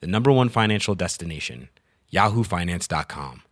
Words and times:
the 0.00 0.06
number 0.06 0.32
one 0.32 0.48
financial 0.48 0.94
destination, 0.94 1.68
yahoofinance.com. 2.12 3.42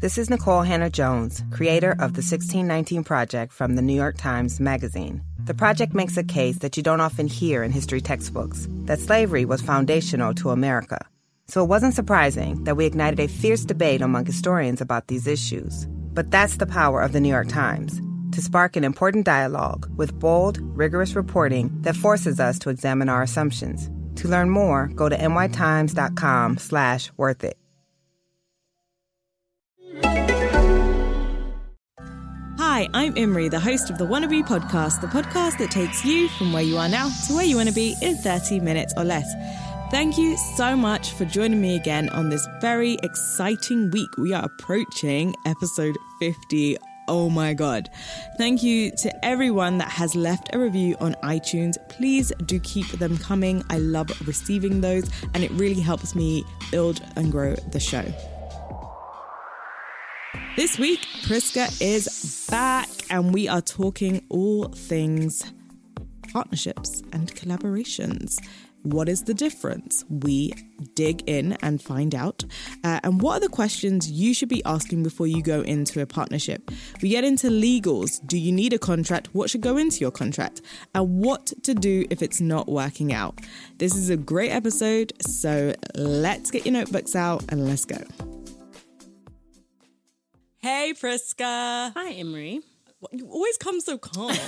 This 0.00 0.16
is 0.16 0.30
Nikole 0.30 0.66
Hannah-Jones, 0.66 1.44
creator 1.50 1.90
of 1.90 2.14
the 2.14 2.22
1619 2.22 3.04
Project 3.04 3.52
from 3.52 3.76
the 3.76 3.82
New 3.82 3.92
York 3.94 4.16
Times 4.16 4.58
Magazine. 4.58 5.22
The 5.44 5.52
project 5.52 5.94
makes 5.94 6.16
a 6.16 6.24
case 6.24 6.60
that 6.60 6.76
you 6.78 6.82
don't 6.82 7.02
often 7.02 7.26
hear 7.26 7.62
in 7.62 7.70
history 7.70 8.00
textbooks 8.00 8.66
that 8.86 8.98
slavery 8.98 9.44
was 9.44 9.60
foundational 9.60 10.32
to 10.36 10.50
America. 10.50 11.06
So 11.48 11.62
it 11.62 11.68
wasn't 11.68 11.94
surprising 11.94 12.64
that 12.64 12.78
we 12.78 12.86
ignited 12.86 13.20
a 13.20 13.28
fierce 13.28 13.66
debate 13.66 14.00
among 14.00 14.24
historians 14.24 14.80
about 14.80 15.08
these 15.08 15.26
issues. 15.26 15.86
But 16.14 16.30
that's 16.30 16.56
the 16.56 16.66
power 16.66 17.02
of 17.02 17.12
the 17.12 17.20
New 17.20 17.28
York 17.28 17.48
Times 17.48 18.00
to 18.32 18.42
spark 18.42 18.76
an 18.76 18.84
important 18.84 19.24
dialogue 19.24 19.90
with 19.96 20.18
bold, 20.18 20.58
rigorous 20.76 21.14
reporting 21.14 21.70
that 21.82 21.96
forces 21.96 22.40
us 22.40 22.58
to 22.60 22.70
examine 22.70 23.08
our 23.08 23.22
assumptions. 23.22 23.90
To 24.16 24.28
learn 24.28 24.50
more, 24.50 24.86
go 24.88 25.08
to 25.08 25.16
nytimes.com 25.16 26.58
slash 26.58 27.10
worth 27.16 27.44
it. 27.44 27.56
Hi, 32.58 32.88
I'm 32.94 33.16
Imri, 33.16 33.48
the 33.48 33.60
host 33.60 33.90
of 33.90 33.98
the 33.98 34.06
Wannabe 34.06 34.46
podcast, 34.46 35.00
the 35.00 35.06
podcast 35.06 35.58
that 35.58 35.70
takes 35.70 36.04
you 36.04 36.28
from 36.28 36.52
where 36.52 36.62
you 36.62 36.76
are 36.76 36.88
now 36.88 37.10
to 37.26 37.34
where 37.34 37.44
you 37.44 37.56
want 37.56 37.68
to 37.68 37.74
be 37.74 37.96
in 38.00 38.16
30 38.16 38.60
minutes 38.60 38.94
or 38.96 39.04
less. 39.04 39.30
Thank 39.90 40.16
you 40.16 40.36
so 40.56 40.76
much 40.76 41.12
for 41.14 41.24
joining 41.24 41.60
me 41.60 41.74
again 41.74 42.08
on 42.10 42.30
this 42.30 42.46
very 42.60 42.96
exciting 43.02 43.90
week. 43.90 44.16
We 44.18 44.32
are 44.32 44.44
approaching 44.44 45.34
episode 45.46 45.98
50. 46.20 46.76
Oh 47.10 47.28
my 47.28 47.54
God. 47.54 47.90
Thank 48.38 48.62
you 48.62 48.92
to 48.92 49.24
everyone 49.24 49.78
that 49.78 49.88
has 49.90 50.14
left 50.14 50.54
a 50.54 50.60
review 50.60 50.94
on 51.00 51.14
iTunes. 51.24 51.76
Please 51.88 52.32
do 52.46 52.60
keep 52.60 52.86
them 52.92 53.18
coming. 53.18 53.64
I 53.68 53.78
love 53.78 54.12
receiving 54.28 54.80
those, 54.80 55.10
and 55.34 55.42
it 55.42 55.50
really 55.50 55.80
helps 55.80 56.14
me 56.14 56.44
build 56.70 57.02
and 57.16 57.32
grow 57.32 57.56
the 57.72 57.80
show. 57.80 58.04
This 60.54 60.78
week, 60.78 61.04
Prisca 61.26 61.66
is 61.80 62.46
back, 62.48 62.88
and 63.10 63.34
we 63.34 63.48
are 63.48 63.60
talking 63.60 64.24
all 64.28 64.68
things 64.68 65.42
partnerships 66.32 67.02
and 67.12 67.34
collaborations. 67.34 68.38
What 68.82 69.08
is 69.08 69.24
the 69.24 69.34
difference? 69.34 70.04
We 70.08 70.52
dig 70.94 71.22
in 71.28 71.52
and 71.62 71.82
find 71.82 72.14
out. 72.14 72.44
Uh, 72.82 73.00
and 73.02 73.20
what 73.20 73.36
are 73.36 73.40
the 73.40 73.48
questions 73.48 74.10
you 74.10 74.32
should 74.32 74.48
be 74.48 74.62
asking 74.64 75.02
before 75.02 75.26
you 75.26 75.42
go 75.42 75.60
into 75.60 76.00
a 76.00 76.06
partnership? 76.06 76.70
We 77.02 77.10
get 77.10 77.24
into 77.24 77.48
legals. 77.48 78.26
Do 78.26 78.38
you 78.38 78.52
need 78.52 78.72
a 78.72 78.78
contract? 78.78 79.28
What 79.32 79.50
should 79.50 79.60
go 79.60 79.76
into 79.76 79.98
your 79.98 80.10
contract? 80.10 80.62
And 80.94 81.20
what 81.20 81.52
to 81.64 81.74
do 81.74 82.06
if 82.10 82.22
it's 82.22 82.40
not 82.40 82.68
working 82.68 83.12
out. 83.12 83.38
This 83.78 83.94
is 83.94 84.08
a 84.08 84.16
great 84.16 84.50
episode. 84.50 85.12
So 85.20 85.74
let's 85.94 86.50
get 86.50 86.64
your 86.64 86.72
notebooks 86.72 87.14
out 87.14 87.44
and 87.50 87.66
let's 87.66 87.84
go. 87.84 87.98
Hey, 90.58 90.94
Prisca. 90.98 91.92
Hi, 91.94 92.10
Imri. 92.12 92.60
You 93.12 93.28
always 93.28 93.56
come 93.56 93.80
so 93.80 93.96
calm. 93.96 94.30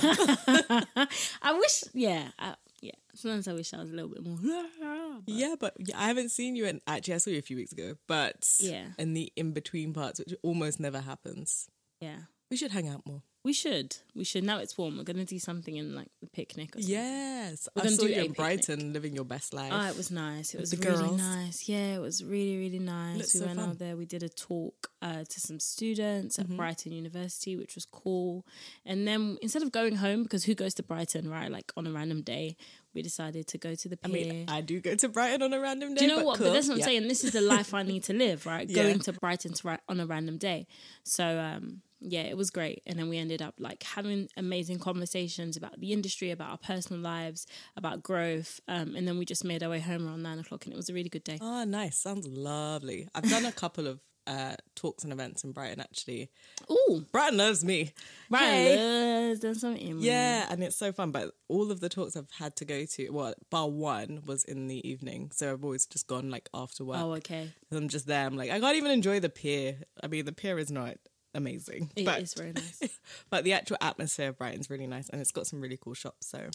I 1.41 1.57
wish, 1.57 1.83
yeah, 1.93 2.29
I, 2.37 2.53
yeah. 2.83 2.91
Sometimes 3.15 3.47
I 3.47 3.53
wish 3.53 3.73
I 3.73 3.77
was 3.77 3.91
a 3.91 3.93
little 3.93 4.09
bit 4.09 4.23
more. 4.23 4.37
yeah, 5.25 5.55
but 5.59 5.75
I 5.95 6.07
haven't 6.07 6.29
seen 6.29 6.55
you. 6.55 6.65
And 6.65 6.81
actually, 6.85 7.13
I 7.15 7.17
saw 7.17 7.29
you 7.29 7.39
a 7.39 7.41
few 7.41 7.55
weeks 7.57 7.71
ago. 7.71 7.95
But 8.07 8.47
Yeah. 8.59 8.87
in 8.97 9.13
the 9.13 9.31
in 9.35 9.53
between 9.53 9.93
parts, 9.93 10.19
which 10.19 10.35
almost 10.43 10.79
never 10.79 10.99
happens, 10.99 11.69
Yeah, 12.01 12.17
we 12.51 12.57
should 12.57 12.71
hang 12.71 12.87
out 12.89 13.05
more. 13.07 13.23
We 13.43 13.51
should. 13.53 13.97
We 14.15 14.23
should. 14.23 14.43
Now 14.43 14.59
it's 14.59 14.77
warm. 14.77 14.97
We're 14.97 15.03
gonna 15.03 15.25
do 15.25 15.37
something 15.39 15.75
in 15.75 15.93
like 15.95 16.07
the 16.21 16.27
picnic. 16.27 16.75
Or 16.75 16.79
something. 16.81 16.89
Yes, 16.95 17.67
We're 17.75 17.83
I 17.83 17.87
saw 17.87 18.03
do 18.03 18.07
you 18.07 18.13
in 18.15 18.19
picnic. 18.21 18.37
Brighton, 18.37 18.93
living 18.93 19.13
your 19.13 19.25
best 19.25 19.53
life. 19.53 19.71
Oh, 19.73 19.85
it 19.89 19.97
was 19.97 20.11
nice. 20.11 20.53
It 20.53 20.61
was 20.61 20.71
the 20.71 20.77
really 20.77 21.01
girls. 21.09 21.17
nice. 21.17 21.67
Yeah, 21.67 21.95
it 21.95 21.99
was 22.01 22.23
really, 22.23 22.57
really 22.57 22.79
nice. 22.79 23.17
Looks 23.17 23.33
we 23.33 23.39
so 23.41 23.45
went 23.47 23.59
fun. 23.59 23.69
out 23.71 23.79
there. 23.79 23.97
We 23.97 24.05
did 24.05 24.23
a 24.23 24.29
talk 24.29 24.89
uh, 25.01 25.23
to 25.27 25.39
some 25.39 25.59
students 25.59 26.37
Mm-hmm. 26.37 26.53
at 26.53 26.57
Brighton 26.57 26.91
University, 26.93 27.55
which 27.57 27.75
was 27.75 27.85
cool. 27.85 28.45
And 28.85 29.05
then 29.07 29.37
instead 29.41 29.61
of 29.61 29.71
going 29.71 29.97
home, 29.97 30.23
because 30.23 30.45
who 30.45 30.55
goes 30.55 30.73
to 30.75 30.83
Brighton, 30.83 31.29
right? 31.29 31.51
Like 31.51 31.71
on 31.75 31.85
a 31.85 31.91
random 31.91 32.21
day, 32.21 32.55
we 32.93 33.01
decided 33.01 33.47
to 33.47 33.57
go 33.57 33.75
to 33.75 33.89
the 33.89 33.97
I 34.03 34.07
mean, 34.07 34.45
I 34.47 34.61
do 34.61 34.79
go 34.79 34.95
to 34.95 35.09
Brighton 35.09 35.41
on 35.41 35.51
a 35.51 35.59
random 35.59 35.95
day. 35.95 35.99
Do 35.99 36.05
you 36.05 36.11
know 36.11 36.17
but 36.17 36.25
what? 36.25 36.37
Cool. 36.37 36.47
But 36.47 36.53
that's 36.53 36.67
what 36.67 36.73
I'm 36.75 36.79
Yeah. 36.79 36.85
saying. 36.85 37.07
This 37.07 37.23
is 37.23 37.31
the 37.31 37.41
life 37.41 37.73
I 37.73 37.83
need 37.83 38.03
to 38.03 38.13
live, 38.13 38.45
right? 38.45 38.69
Yeah. 38.73 38.83
Going 38.83 38.99
to 38.99 39.13
Brighton 39.13 39.53
to 39.53 39.67
ri- 39.67 39.77
on 39.89 39.99
a 39.99 40.05
random 40.05 40.37
day. 40.37 40.67
So 41.03 41.25
um, 41.39 41.81
yeah, 42.05 42.23
it 42.23 42.35
was 42.37 42.49
great. 42.49 42.81
And 42.85 42.99
then 42.99 43.09
we 43.09 43.17
ended 43.17 43.41
up 43.41 43.55
like 43.57 43.81
having 43.83 44.27
amazing 44.37 44.79
conversations 44.79 45.55
about 45.57 45.79
the 45.79 45.93
industry, 45.93 46.31
about 46.31 46.51
our 46.51 46.57
personal 46.57 47.01
lives, 47.01 47.47
about 47.77 48.03
growth. 48.03 48.59
Um, 48.67 48.95
and 48.95 49.07
then 49.07 49.17
we 49.17 49.25
just 49.25 49.43
made 49.45 49.63
our 49.63 49.69
way 49.69 49.79
home 49.79 50.05
around 50.07 50.21
nine 50.23 50.39
o'clock, 50.39 50.65
and 50.65 50.73
it 50.73 50.77
was 50.77 50.89
a 50.89 50.93
really 50.93 51.09
good 51.09 51.23
day. 51.23 51.37
Oh, 51.41 51.63
nice. 51.63 51.97
Sounds 51.97 52.27
lovely. 52.27 53.07
I've 53.15 53.29
done 53.29 53.45
a 53.45 53.51
couple 53.51 53.87
of 53.87 53.99
uh, 54.25 54.55
talks 54.75 55.03
and 55.03 55.11
events 55.11 55.43
in 55.43 55.51
Brighton. 55.51 55.81
Actually, 55.81 56.29
Oh, 56.69 57.03
Brighton 57.11 57.37
loves 57.37 57.63
me. 57.63 57.91
right. 58.29 58.41
Hey. 58.41 59.35
Let's 59.41 59.61
something. 59.61 59.97
Yeah, 59.99 60.45
and 60.49 60.63
it's 60.63 60.75
so 60.77 60.91
fun. 60.91 61.11
But 61.11 61.31
all 61.47 61.71
of 61.71 61.79
the 61.79 61.89
talks 61.89 62.15
I've 62.15 62.29
had 62.37 62.55
to 62.57 62.65
go 62.65 62.85
to, 62.85 63.09
well, 63.09 63.33
bar 63.49 63.67
one 63.69 64.21
was 64.25 64.43
in 64.43 64.67
the 64.67 64.87
evening, 64.87 65.31
so 65.33 65.51
I've 65.51 65.63
always 65.63 65.85
just 65.85 66.07
gone 66.07 66.29
like 66.29 66.49
after 66.53 66.85
work. 66.85 66.99
Oh, 67.01 67.13
okay. 67.15 67.49
I'm 67.71 67.89
just 67.89 68.07
there. 68.07 68.25
I'm 68.25 68.37
like, 68.37 68.51
I 68.51 68.59
can't 68.59 68.77
even 68.77 68.91
enjoy 68.91 69.19
the 69.19 69.29
pier. 69.29 69.77
I 70.01 70.07
mean, 70.07 70.25
the 70.25 70.31
pier 70.31 70.57
is 70.59 70.71
not 70.71 70.95
amazing. 71.33 71.91
It 71.95 72.05
but, 72.05 72.21
is 72.21 72.33
very 72.33 72.51
nice. 72.55 72.81
but 73.29 73.43
the 73.43 73.53
actual 73.53 73.77
atmosphere 73.81 74.29
of 74.29 74.37
Brighton's 74.37 74.69
really 74.69 74.87
nice, 74.87 75.09
and 75.09 75.21
it's 75.21 75.31
got 75.31 75.47
some 75.47 75.61
really 75.61 75.77
cool 75.77 75.93
shops. 75.93 76.27
So 76.27 76.49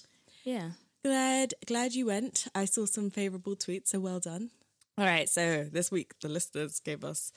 Yeah. 0.45 0.71
glad, 1.05 1.55
glad 1.67 1.95
you 1.95 2.07
went. 2.07 2.47
I 2.55 2.65
saw 2.65 2.87
some 2.87 3.11
favorable 3.11 3.57
tweets, 3.57 3.89
so 3.89 4.01
well 4.01 4.21
done. 4.21 4.51
All 4.97 5.05
right, 5.05 5.29
so 5.29 5.65
this 5.65 5.91
week 5.91 6.15
the 6.21 6.29
listeners 6.29 6.81
gave 6.81 7.05
us 7.05 7.33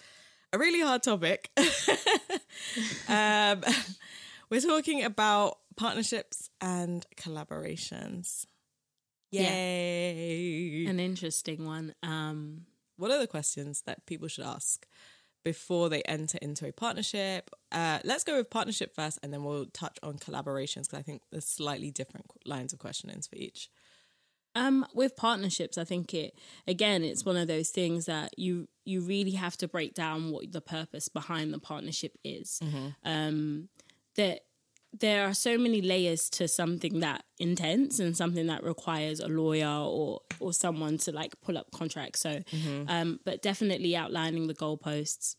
a 0.53 0.57
really 0.57 0.81
hard 0.81 1.03
topic. 1.03 1.51
um, 3.07 3.61
we're 4.49 4.61
talking 4.61 5.03
about 5.03 5.57
partnerships 5.75 6.49
and 6.59 7.05
collaborations. 7.15 8.45
Yeah. 9.31 9.43
Yay! 9.53 10.85
An 10.87 10.99
interesting 10.99 11.65
one. 11.65 11.93
Um, 12.03 12.65
what 12.97 13.11
are 13.11 13.19
the 13.19 13.27
questions 13.27 13.81
that 13.85 14.05
people 14.05 14.27
should 14.27 14.43
ask 14.45 14.85
before 15.43 15.89
they 15.89 16.01
enter 16.03 16.37
into 16.41 16.67
a 16.67 16.71
partnership? 16.71 17.49
Uh, 17.71 17.99
let's 18.03 18.23
go 18.23 18.37
with 18.37 18.49
partnership 18.49 18.93
first, 18.95 19.19
and 19.23 19.33
then 19.33 19.43
we'll 19.43 19.65
touch 19.67 19.97
on 20.03 20.17
collaborations 20.17 20.83
because 20.83 20.99
I 20.99 21.01
think 21.01 21.21
there's 21.31 21.45
slightly 21.45 21.91
different 21.91 22.27
lines 22.45 22.73
of 22.73 22.79
questionings 22.79 23.27
for 23.27 23.35
each. 23.35 23.69
Um, 24.53 24.85
with 24.93 25.15
partnerships, 25.15 25.77
I 25.77 25.85
think 25.85 26.13
it 26.13 26.35
again, 26.67 27.03
it's 27.03 27.23
one 27.25 27.37
of 27.37 27.47
those 27.47 27.69
things 27.69 28.05
that 28.07 28.37
you 28.37 28.67
you 28.83 29.01
really 29.01 29.31
have 29.31 29.55
to 29.57 29.67
break 29.67 29.93
down 29.93 30.31
what 30.31 30.51
the 30.51 30.59
purpose 30.61 31.07
behind 31.07 31.53
the 31.53 31.59
partnership 31.59 32.17
is. 32.23 32.59
Um, 33.05 33.69
that 34.15 34.41
there 34.99 35.25
are 35.25 35.33
so 35.33 35.57
many 35.57 35.81
layers 35.81 36.29
to 36.31 36.49
something 36.49 36.99
that 36.99 37.23
intense 37.39 37.97
and 37.99 38.17
something 38.17 38.47
that 38.47 38.61
requires 38.61 39.21
a 39.21 39.29
lawyer 39.29 39.69
or 39.69 40.19
or 40.41 40.51
someone 40.51 40.97
to 40.97 41.13
like 41.13 41.39
pull 41.39 41.57
up 41.57 41.71
contracts. 41.71 42.19
So, 42.19 42.41
um, 42.89 43.21
but 43.23 43.41
definitely 43.41 43.95
outlining 43.95 44.47
the 44.47 44.53
goalposts 44.53 45.37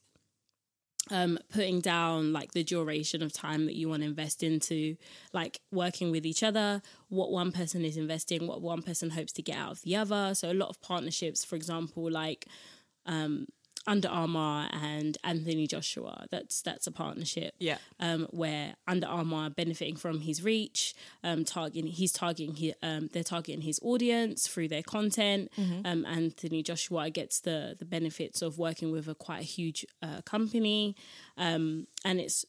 um, 1.10 1.38
putting 1.52 1.80
down 1.80 2.32
like 2.32 2.52
the 2.52 2.62
duration 2.62 3.22
of 3.22 3.32
time 3.32 3.66
that 3.66 3.74
you 3.74 3.88
want 3.88 4.02
to 4.02 4.08
invest 4.08 4.42
into 4.42 4.96
like 5.32 5.60
working 5.72 6.10
with 6.10 6.24
each 6.24 6.42
other 6.42 6.80
what 7.08 7.32
one 7.32 7.50
person 7.50 7.84
is 7.84 7.96
investing 7.96 8.46
what 8.46 8.62
one 8.62 8.82
person 8.82 9.10
hopes 9.10 9.32
to 9.32 9.42
get 9.42 9.56
out 9.56 9.72
of 9.72 9.82
the 9.82 9.96
other. 9.96 10.34
So 10.34 10.52
a 10.52 10.54
lot 10.54 10.68
of 10.68 10.80
partnerships 10.80 11.44
for 11.44 11.56
example 11.56 12.10
like 12.10 12.46
um, 13.06 13.46
under 13.86 14.08
Armour 14.08 14.68
and 14.72 15.18
Anthony 15.24 15.66
Joshua 15.66 16.26
that's 16.30 16.62
that's 16.62 16.86
a 16.86 16.92
partnership 16.92 17.54
Yeah. 17.58 17.78
um, 18.00 18.26
where 18.30 18.74
Under 18.86 19.06
Armour 19.06 19.50
benefiting 19.50 19.96
from 19.96 20.20
his 20.20 20.42
reach, 20.42 20.94
um, 21.24 21.44
targeting 21.44 21.90
he's 21.90 22.12
targeting 22.12 22.54
his, 22.54 22.74
um, 22.82 23.08
they're 23.12 23.24
targeting 23.24 23.62
his 23.62 23.80
audience 23.82 24.46
through 24.46 24.68
their 24.68 24.82
content. 24.82 25.50
Um, 25.84 26.04
Anthony 26.06 26.62
Joshua 26.62 27.10
gets 27.10 27.40
the 27.40 27.74
the 27.78 27.84
benefits 27.84 28.42
of 28.42 28.58
working 28.58 28.92
with 28.92 29.08
a 29.08 29.14
quite 29.14 29.40
a 29.40 29.44
huge 29.44 29.84
uh, 30.02 30.20
company, 30.22 30.94
um, 31.36 31.86
and 32.04 32.20
it's 32.20 32.44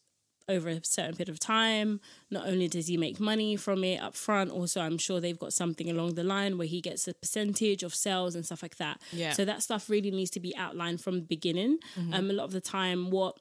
over 0.49 0.69
a 0.69 0.79
certain 0.83 1.15
period 1.15 1.29
of 1.29 1.39
time. 1.39 1.99
Not 2.29 2.47
only 2.47 2.67
does 2.67 2.87
he 2.87 2.97
make 2.97 3.19
money 3.19 3.55
from 3.55 3.83
it 3.83 4.01
up 4.01 4.15
front, 4.15 4.51
also 4.51 4.81
I'm 4.81 4.97
sure 4.97 5.19
they've 5.19 5.39
got 5.39 5.53
something 5.53 5.89
along 5.89 6.15
the 6.15 6.23
line 6.23 6.57
where 6.57 6.67
he 6.67 6.81
gets 6.81 7.07
a 7.07 7.13
percentage 7.13 7.83
of 7.83 7.95
sales 7.95 8.35
and 8.35 8.45
stuff 8.45 8.61
like 8.61 8.77
that. 8.77 9.01
Yeah. 9.11 9.31
So 9.31 9.45
that 9.45 9.63
stuff 9.63 9.89
really 9.89 10.11
needs 10.11 10.31
to 10.31 10.39
be 10.39 10.55
outlined 10.55 11.01
from 11.01 11.15
the 11.15 11.25
beginning. 11.25 11.79
Um, 12.13 12.29
a 12.29 12.33
lot 12.33 12.43
of 12.43 12.51
the 12.51 12.61
time, 12.61 13.09
what 13.09 13.37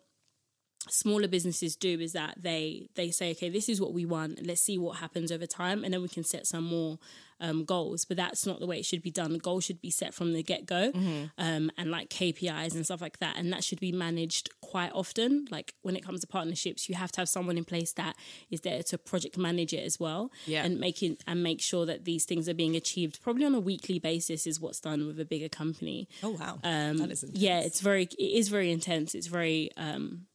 smaller 0.88 1.28
businesses 1.28 1.76
do 1.76 2.00
is 2.00 2.12
that 2.12 2.34
they 2.42 2.88
they 2.94 3.10
say 3.10 3.30
okay 3.32 3.48
this 3.48 3.68
is 3.68 3.80
what 3.80 3.92
we 3.92 4.04
want. 4.04 4.44
Let's 4.46 4.62
see 4.62 4.78
what 4.78 4.98
happens 4.98 5.30
over 5.32 5.46
time 5.46 5.84
and 5.84 5.92
then 5.94 6.02
we 6.02 6.08
can 6.08 6.24
set 6.24 6.46
some 6.46 6.64
more 6.64 6.98
um, 7.40 7.64
goals. 7.64 8.04
But 8.04 8.16
that's 8.18 8.46
not 8.46 8.60
the 8.60 8.66
way 8.66 8.78
it 8.78 8.84
should 8.84 9.02
be 9.02 9.10
done. 9.10 9.32
The 9.32 9.38
goal 9.40 9.58
should 9.60 9.80
be 9.80 9.90
set 9.90 10.14
from 10.14 10.32
the 10.32 10.44
get-go 10.44 10.92
um, 11.38 11.72
and 11.76 11.90
like 11.90 12.08
kpis 12.08 12.74
and 12.74 12.84
stuff 12.84 13.00
like 13.00 13.18
that 13.18 13.36
and 13.36 13.52
that 13.52 13.64
should 13.64 13.80
be 13.80 13.90
managed 13.92 14.50
quite 14.60 14.92
often. 14.94 15.46
Like 15.50 15.74
when 15.82 15.96
it 15.96 16.04
comes 16.04 16.20
to 16.20 16.26
partnerships 16.26 16.88
you 16.88 16.94
have 16.94 17.10
to 17.12 17.20
have 17.20 17.28
someone 17.28 17.58
in 17.58 17.64
place 17.64 17.92
that 17.94 18.16
is 18.50 18.60
there 18.60 18.82
to 18.84 18.98
project 18.98 19.36
manage 19.38 19.72
it 19.72 19.84
as 19.84 19.98
well 19.98 20.30
Yeah. 20.46 20.64
and 20.64 20.78
making 20.78 21.16
and 21.26 21.42
make 21.42 21.60
sure 21.60 21.84
that 21.86 22.04
these 22.04 22.24
things 22.24 22.48
are 22.48 22.54
being 22.54 22.76
achieved 22.76 23.20
probably 23.22 23.44
on 23.44 23.54
a 23.54 23.60
weekly 23.60 23.98
basis 23.98 24.46
is 24.46 24.60
what's 24.60 24.80
done 24.80 25.06
with 25.06 25.18
a 25.18 25.24
bigger 25.24 25.48
company. 25.48 26.08
Oh 26.22 26.30
wow, 26.30 26.58
that 26.62 27.10
is 27.10 27.24
yeah 27.32 27.60
it's 27.60 27.80
very 27.80 28.04
it 28.04 28.32
is 28.40 28.48
very 28.48 28.70
intense. 28.70 29.14
It's 29.16 29.26
very 29.26 29.70
um 29.76 30.26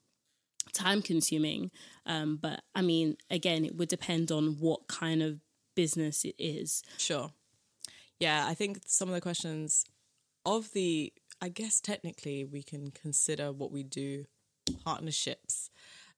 time 0.71 1.01
consuming 1.01 1.71
um 2.05 2.37
but 2.41 2.61
i 2.75 2.81
mean 2.81 3.15
again 3.29 3.65
it 3.65 3.75
would 3.75 3.89
depend 3.89 4.31
on 4.31 4.57
what 4.59 4.87
kind 4.87 5.21
of 5.21 5.39
business 5.75 6.25
it 6.25 6.35
is 6.39 6.81
Sure. 6.97 7.31
Yeah, 8.19 8.45
I 8.47 8.55
think 8.55 8.81
some 8.87 9.09
of 9.09 9.15
the 9.15 9.21
questions 9.21 9.85
of 10.45 10.71
the, 10.73 11.13
I 11.41 11.49
guess 11.49 11.79
technically 11.79 12.45
we 12.45 12.63
can 12.63 12.91
consider 12.91 13.51
what 13.51 13.71
we 13.71 13.83
do 13.83 14.25
partnerships 14.83 15.69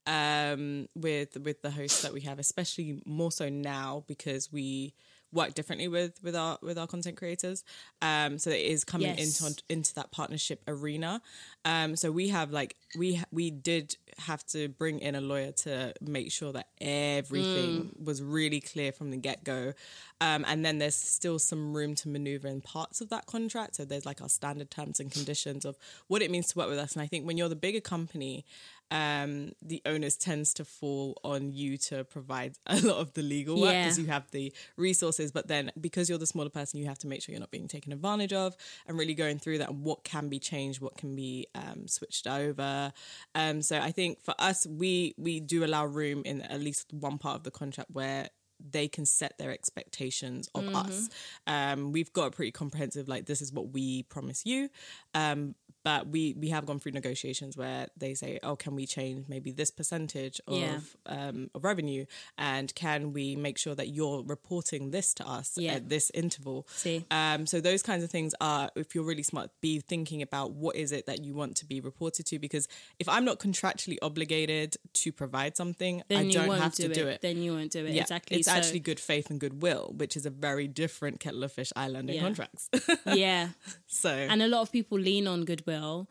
um, 0.07 0.88
with 0.95 1.38
with 1.38 1.62
the 1.62 1.72
hosts 1.72 2.02
that 2.02 2.13
we 2.13 2.22
have, 2.22 2.40
especially 2.40 3.02
more 3.06 3.31
so 3.31 3.50
now 3.50 4.06
because 4.07 4.52
we 4.52 4.94
work 5.31 5.54
differently 5.54 5.88
with 5.88 6.22
with 6.24 6.36
our 6.36 6.58
with 6.62 6.78
our 6.78 6.88
content 6.88 7.18
creators. 7.18 7.64
Um, 8.02 8.38
so 8.40 8.50
it 8.50 8.62
is 8.62 8.84
coming 8.84 9.08
Yes. 9.16 9.42
into 9.42 9.64
into 9.70 9.94
that 9.96 10.12
partnership 10.12 10.62
arena. 10.68 11.22
Um, 11.66 11.96
so 11.96 12.12
we 12.12 12.30
have 12.30 12.52
like 12.52 12.76
we 12.98 13.22
we 13.31 13.52
did 13.52 13.96
have 14.18 14.46
to 14.48 14.68
bring 14.70 15.00
in 15.00 15.16
a 15.16 15.22
lawyer 15.22 15.52
to 15.52 15.94
make 16.02 16.31
sure 16.31 16.52
that 16.54 16.68
everything 16.81 17.96
was 18.04 18.22
really 18.22 18.60
clear 18.60 18.92
from 18.92 19.12
the 19.12 19.18
get 19.18 19.44
go. 19.44 19.74
Um, 20.22 20.44
and 20.48 20.66
then 20.66 20.80
there's 20.80 20.96
still 20.96 21.40
some 21.40 21.74
room 21.74 21.96
to 21.96 22.10
maneuver 22.10 22.48
in 22.48 22.60
parts 22.62 23.00
of 23.00 23.10
that 23.10 23.26
contract. 23.26 23.76
So 23.76 23.86
there's 23.86 24.06
like 24.06 24.22
our 24.22 24.28
standard 24.30 24.70
terms 24.70 25.00
and 25.00 25.10
conditions 25.12 25.64
of 25.64 25.78
what 26.08 26.22
it 26.22 26.30
means 26.31 26.48
to 26.48 26.58
work 26.58 26.70
with 26.70 26.80
us. 26.80 26.94
And 26.94 27.02
I 27.02 27.08
think 27.08 27.26
when 27.26 27.38
you're 27.38 27.50
the 27.50 27.56
bigger 27.56 27.80
company, 27.80 28.46
um, 28.91 29.51
the 29.62 29.81
onus 29.86 30.18
tends 30.18 30.53
to 30.56 30.65
fall 30.65 31.19
on 31.24 31.51
you 31.51 31.77
to 31.77 32.03
provide 32.03 32.56
a 32.68 32.80
lot 32.81 32.97
of 32.97 33.13
the 33.13 33.21
legal 33.21 33.59
work 33.62 33.71
Yeah. 33.71 33.83
because 33.83 34.00
you 34.00 34.06
have 34.07 34.30
the 34.31 34.53
resources. 34.77 35.31
But 35.31 35.47
then 35.47 35.71
because 35.80 36.09
you're 36.09 36.18
the 36.18 36.25
smaller 36.27 36.50
person, 36.50 36.80
you 36.80 36.88
have 36.88 37.00
to 37.00 37.07
make 37.07 37.21
sure 37.21 37.33
you're 37.33 37.39
not 37.39 37.51
being 37.51 37.68
taken 37.68 37.94
advantage 37.94 38.33
of 38.33 38.56
and 38.88 38.97
really 38.97 39.13
going 39.13 39.39
through 39.39 39.59
that 39.59 39.69
and 39.69 39.83
what 39.83 40.03
can 40.03 40.30
be 40.30 40.39
changed, 40.39 40.81
what 40.81 40.97
can 40.97 41.15
be 41.15 41.47
um, 41.56 41.88
switched 41.88 42.25
over. 42.27 42.91
Um, 43.36 43.62
so 43.62 43.77
I 43.80 43.91
think 43.91 44.21
for 44.21 44.33
us, 44.39 44.65
we 44.65 45.13
we 45.18 45.39
do 45.39 45.63
allow 45.63 45.85
room 45.85 46.24
in 46.25 46.42
at 46.42 46.59
least 46.59 46.92
one 46.94 47.18
part 47.18 47.35
of 47.35 47.44
the 47.44 47.51
contract 47.51 47.92
where 47.92 48.30
they 48.71 48.89
can 48.89 49.06
set 49.06 49.38
their 49.38 49.51
expectations 49.51 50.50
of 50.53 50.68
us. 50.75 51.09
Um, 51.47 51.94
we've 51.94 52.12
got 52.12 52.25
a 52.25 52.31
pretty 52.31 52.51
comprehensive 52.51 53.07
like 53.07 53.25
this 53.25 53.42
is 53.42 53.53
what 53.53 53.71
we 53.71 54.03
promise 54.03 54.45
you. 54.45 54.69
Um, 55.13 55.56
but 55.84 56.08
we 56.08 56.34
we 56.38 56.50
have 56.50 56.66
gone 56.66 56.80
through 56.80 56.92
negotiations 56.94 57.56
where 57.58 57.88
they 57.98 58.14
say, 58.14 58.40
oh, 58.44 58.56
can 58.56 58.76
we 58.76 58.86
change 58.86 59.26
maybe 59.28 59.52
this 59.52 59.72
percentage 59.72 60.42
of 60.48 60.58
Yeah. 60.58 60.80
um, 61.06 61.50
of 61.56 61.64
revenue, 61.64 62.06
and 62.38 62.74
can 62.76 63.14
we 63.14 63.36
make 63.36 63.58
sure 63.58 63.76
that 63.76 63.90
you're 63.90 64.24
reporting 64.24 64.92
this 64.92 65.14
to 65.16 65.28
us 65.28 65.58
Yeah. 65.58 65.74
at 65.76 65.90
this 65.90 66.12
interval? 66.14 66.68
See. 66.72 67.06
Um, 67.12 67.46
so 67.48 67.62
those 67.62 67.81
kinds 67.84 68.04
of 68.04 68.12
things 68.12 68.34
are, 68.42 68.70
if 68.76 68.94
you're 68.96 69.04
really 69.06 69.24
smart, 69.24 69.50
be 69.62 69.80
thinking 69.80 70.22
about 70.22 70.52
what 70.52 70.76
is 70.76 70.92
it 70.92 71.06
that 71.06 71.24
you 71.24 71.34
want 71.34 71.56
to 71.58 71.66
be 71.66 71.80
reported 71.80 72.26
to. 72.28 72.40
Because 72.40 72.68
if 73.00 73.08
I'm 73.08 73.26
not 73.26 73.40
contractually 73.40 73.98
obligated 74.02 74.78
to 74.94 75.12
provide 75.12 75.56
something, 75.58 76.04
then 76.10 76.18
I 76.18 76.22
you 76.24 76.31
don't 76.34 76.48
won't 76.48 76.62
have 76.62 76.76
do 76.76 76.88
to 76.88 76.94
do 76.94 77.08
it. 77.08 77.16
it. 77.16 77.22
then 77.22 77.42
you 77.42 77.54
won't 77.54 77.72
do 77.72 77.86
it 77.86 77.94
Yeah, 77.94 78.02
exactly 78.02 78.38
It's 78.38 78.48
So- 78.48 78.54
actually 78.54 78.80
good 78.81 79.00
faith 79.00 79.30
and 79.30 79.40
goodwill, 79.40 79.94
which 79.96 80.16
is 80.18 80.26
a 80.26 80.30
very 80.30 80.68
different 80.68 81.20
kettle 81.20 81.44
of 81.44 81.52
fish 81.52 81.72
island 81.76 82.10
in 82.10 82.16
Yeah. 82.18 82.22
contracts. 82.22 82.70
yeah 83.06 83.50
so 83.88 84.10
and 84.10 84.42
a 84.42 84.48
lot 84.48 84.62
of 84.62 84.72
people 84.72 84.98
lean 85.00 85.26
on 85.28 85.46
goodwill 85.46 85.69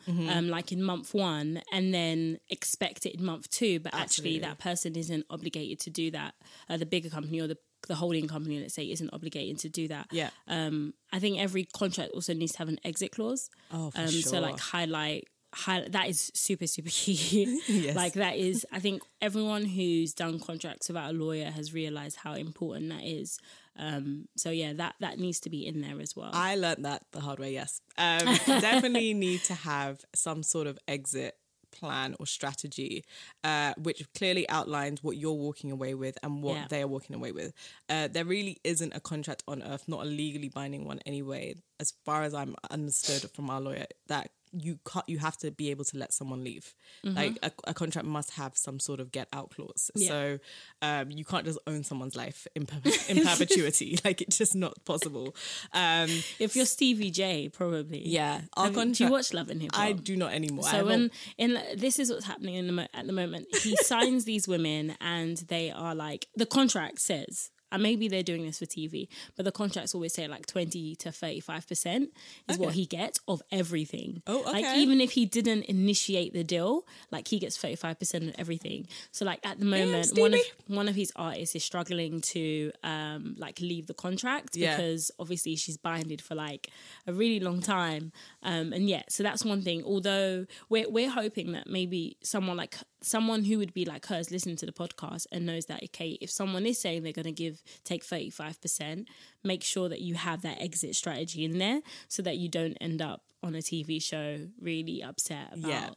Mm-hmm. 0.08 0.28
um, 0.28 0.48
like 0.48 0.72
in 0.72 0.82
month 0.82 1.14
one 1.14 1.62
and 1.72 1.92
then 1.92 2.38
expect 2.48 3.06
it 3.06 3.14
in 3.16 3.24
month 3.24 3.48
two 3.50 3.80
but 3.80 3.94
actually 3.94 4.38
that 4.40 4.58
person 4.58 4.96
isn't 4.96 5.24
obligated 5.30 5.78
to 5.80 5.90
do 5.90 6.10
that. 6.12 6.34
Uh, 6.68 6.76
the 6.76 6.86
bigger 6.86 7.10
company 7.10 7.40
or 7.40 7.46
the 7.46 7.58
the 7.86 7.94
holding 7.94 8.26
company 8.26 8.58
let's 8.60 8.74
say 8.74 8.90
isn't 8.90 9.10
obligated 9.12 9.58
to 9.60 9.68
do 9.68 9.86
that. 9.88 10.06
Yeah. 10.10 10.30
um 10.48 10.94
i 11.12 11.18
think 11.18 11.38
every 11.38 11.64
contract 11.64 12.10
also 12.12 12.34
needs 12.34 12.52
to 12.52 12.58
have 12.58 12.68
an 12.68 12.78
exit 12.84 13.12
clause. 13.12 13.50
Oh, 13.72 13.90
for 13.90 14.00
um 14.00 14.08
so 14.08 14.40
like 14.40 14.58
highlight 14.58 15.24
High, 15.54 15.86
that 15.88 16.08
is 16.08 16.30
super 16.34 16.66
super 16.66 16.90
key. 16.92 17.58
Yes. 17.68 17.96
like 17.96 18.12
that 18.14 18.36
is 18.36 18.66
i 18.70 18.78
think 18.80 19.02
everyone 19.22 19.64
who's 19.64 20.12
done 20.12 20.38
contracts 20.40 20.88
without 20.88 21.10
a 21.10 21.16
lawyer 21.16 21.50
has 21.50 21.72
realized 21.72 22.16
how 22.18 22.34
important 22.34 22.90
that 22.90 23.02
is 23.02 23.38
um 23.78 24.26
so 24.36 24.50
yeah 24.50 24.72
that 24.72 24.94
that 25.00 25.18
needs 25.18 25.40
to 25.40 25.50
be 25.50 25.66
in 25.66 25.80
there 25.80 26.00
as 26.00 26.14
well 26.16 26.30
I 26.32 26.56
learned 26.56 26.84
that 26.84 27.02
the 27.12 27.20
hard 27.20 27.38
way, 27.38 27.52
yes. 27.52 27.80
Um, 27.96 28.18
definitely 28.46 29.14
need 29.14 29.42
to 29.44 29.54
have 29.54 30.00
some 30.14 30.42
sort 30.42 30.66
of 30.66 30.78
exit 30.86 31.34
plan 31.70 32.16
or 32.18 32.26
strategy, 32.26 33.04
uh, 33.44 33.74
which 33.76 34.02
clearly 34.14 34.48
outlines 34.48 35.02
what 35.02 35.16
you're 35.16 35.32
walking 35.32 35.70
away 35.70 35.94
with 35.94 36.16
and 36.22 36.42
what 36.42 36.56
Yeah. 36.56 36.66
they 36.70 36.82
are 36.82 36.88
walking 36.88 37.14
away 37.14 37.30
with. 37.32 37.52
Uh, 37.88 38.08
there 38.08 38.24
really 38.24 38.56
isn't 38.64 38.94
a 38.94 39.00
contract 39.00 39.42
on 39.46 39.62
earth, 39.62 39.84
not 39.86 40.00
a 40.02 40.08
legally 40.08 40.48
binding 40.48 40.84
one 40.86 40.98
anyway, 41.06 41.54
as 41.78 41.92
far 42.04 42.22
as 42.22 42.32
I'm 42.34 42.56
understood 42.70 43.30
from 43.32 43.50
our 43.50 43.60
lawyer, 43.60 43.86
that 44.08 44.30
you 44.52 44.78
can't 44.90 45.08
you 45.08 45.18
have 45.18 45.36
to 45.36 45.50
be 45.50 45.70
able 45.70 45.84
to 45.84 45.96
let 45.98 46.12
someone 46.12 46.42
leave 46.44 46.74
like 47.04 47.38
a, 47.42 47.50
a 47.64 47.74
contract 47.74 48.06
must 48.06 48.32
have 48.32 48.56
some 48.56 48.78
sort 48.80 49.00
of 49.00 49.10
get 49.12 49.28
out 49.32 49.50
clause 49.50 49.90
Yeah. 49.94 50.08
so 50.08 50.38
um, 50.82 51.10
you 51.10 51.24
can't 51.24 51.44
just 51.44 51.58
own 51.66 51.84
someone's 51.84 52.16
life 52.16 52.46
in, 52.54 52.66
per- 52.66 52.80
in 53.08 53.24
perpetuity 53.24 53.98
like 54.04 54.20
it's 54.22 54.38
just 54.38 54.54
not 54.54 54.84
possible 54.84 55.34
um, 55.72 56.08
If 56.38 56.56
you're 56.56 56.66
Stevie 56.66 57.10
J, 57.10 57.48
probably. 57.48 58.06
yeah 58.06 58.42
our 58.56 58.66
Have 58.66 58.76
you- 58.76 58.94
do 58.94 59.04
you 59.04 59.10
watch 59.10 59.32
Love 59.32 59.48
and 59.50 59.60
Hip 59.62 59.72
Hop? 59.74 59.84
I 59.84 59.92
do 59.92 60.16
not 60.16 60.32
anymore 60.32 60.64
So 60.64 60.84
when 60.84 61.10
in 61.36 61.58
this 61.76 61.98
is 61.98 62.10
what's 62.10 62.26
happening 62.26 62.54
in 62.54 62.66
the 62.66 62.72
mo- 62.72 62.86
at 62.94 63.06
the 63.06 63.12
moment, 63.12 63.46
he 63.62 63.76
signs 63.82 64.24
these 64.24 64.46
women, 64.48 64.96
and 65.00 65.36
they 65.48 65.70
are 65.70 65.94
like 65.94 66.26
the 66.36 66.46
contract 66.46 67.00
says. 67.00 67.50
And 67.70 67.82
maybe 67.82 68.08
they're 68.08 68.22
doing 68.22 68.44
this 68.46 68.58
for 68.58 68.66
TV, 68.66 69.08
but 69.36 69.44
the 69.44 69.52
contracts 69.52 69.94
always 69.94 70.14
say 70.14 70.26
like 70.28 70.46
twenty 70.46 70.94
to 70.96 71.12
thirty 71.12 71.40
five 71.40 71.66
percent 71.68 72.10
is 72.48 72.56
what 72.58 72.74
he 72.74 72.86
gets 72.86 73.20
of 73.28 73.42
everything. 73.52 74.22
Oh, 74.26 74.42
Like 74.46 74.64
even 74.76 75.00
if 75.00 75.10
he 75.12 75.26
didn't 75.26 75.64
initiate 75.64 76.32
the 76.32 76.44
deal, 76.44 76.86
like 77.10 77.28
he 77.28 77.38
gets 77.38 77.56
thirty 77.56 77.76
five 77.76 77.98
percent 77.98 78.24
of 78.24 78.34
everything. 78.38 78.88
So 79.12 79.24
like 79.24 79.40
at 79.44 79.58
the 79.58 79.64
moment, 79.66 80.16
one 80.18 80.34
of 80.34 80.40
one 80.66 80.88
of 80.88 80.94
his 80.94 81.12
artists 81.16 81.54
is 81.54 81.64
struggling 81.64 82.20
to 82.22 82.72
um 82.82 83.34
like 83.38 83.60
leave 83.60 83.86
the 83.86 83.94
contract 83.94 84.56
Yeah. 84.56 84.76
because 84.76 85.10
obviously 85.18 85.56
she's 85.56 85.76
binded 85.76 86.20
for 86.22 86.34
like 86.34 86.70
a 87.06 87.12
really 87.12 87.40
long 87.40 87.60
time 87.60 88.12
um 88.42 88.72
and 88.72 88.88
yeah 88.88 89.02
so 89.08 89.22
that's 89.22 89.44
one 89.44 89.62
thing 89.62 89.82
although 89.84 90.46
we're 90.68 90.88
we're 90.88 91.10
hoping 91.10 91.52
that 91.52 91.66
maybe 91.68 92.16
someone 92.22 92.56
like 92.56 92.76
someone 93.00 93.44
who 93.44 93.58
would 93.58 93.72
be 93.72 93.84
like 93.84 94.06
her 94.06 94.16
is 94.18 94.30
listening 94.30 94.56
to 94.56 94.66
the 94.66 94.72
podcast 94.72 95.26
and 95.30 95.46
knows 95.46 95.66
that 95.66 95.82
okay 95.84 96.18
if 96.20 96.30
someone 96.30 96.66
is 96.66 96.80
saying 96.80 97.02
they're 97.02 97.12
going 97.12 97.24
to 97.24 97.32
give 97.32 97.62
take 97.84 98.04
35% 98.04 99.06
make 99.44 99.62
sure 99.62 99.88
that 99.88 100.00
you 100.00 100.14
have 100.14 100.42
that 100.42 100.60
exit 100.60 100.96
strategy 100.96 101.44
in 101.44 101.58
there 101.58 101.80
so 102.08 102.22
that 102.22 102.36
you 102.38 102.48
don't 102.48 102.76
end 102.80 103.00
up 103.00 103.22
on 103.42 103.54
a 103.54 103.58
tv 103.58 104.02
show 104.02 104.38
really 104.60 105.02
upset 105.02 105.48
about 105.52 105.68
Yeah. 105.70 105.90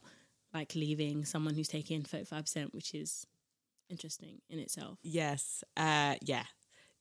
like 0.54 0.74
leaving 0.76 1.24
someone 1.24 1.54
who's 1.54 1.68
taking 1.68 2.02
35% 2.02 2.72
which 2.72 2.94
is 2.94 3.26
interesting 3.90 4.40
in 4.48 4.58
itself 4.60 4.98
yes 5.02 5.64
uh, 5.76 6.14
yeah 6.22 6.44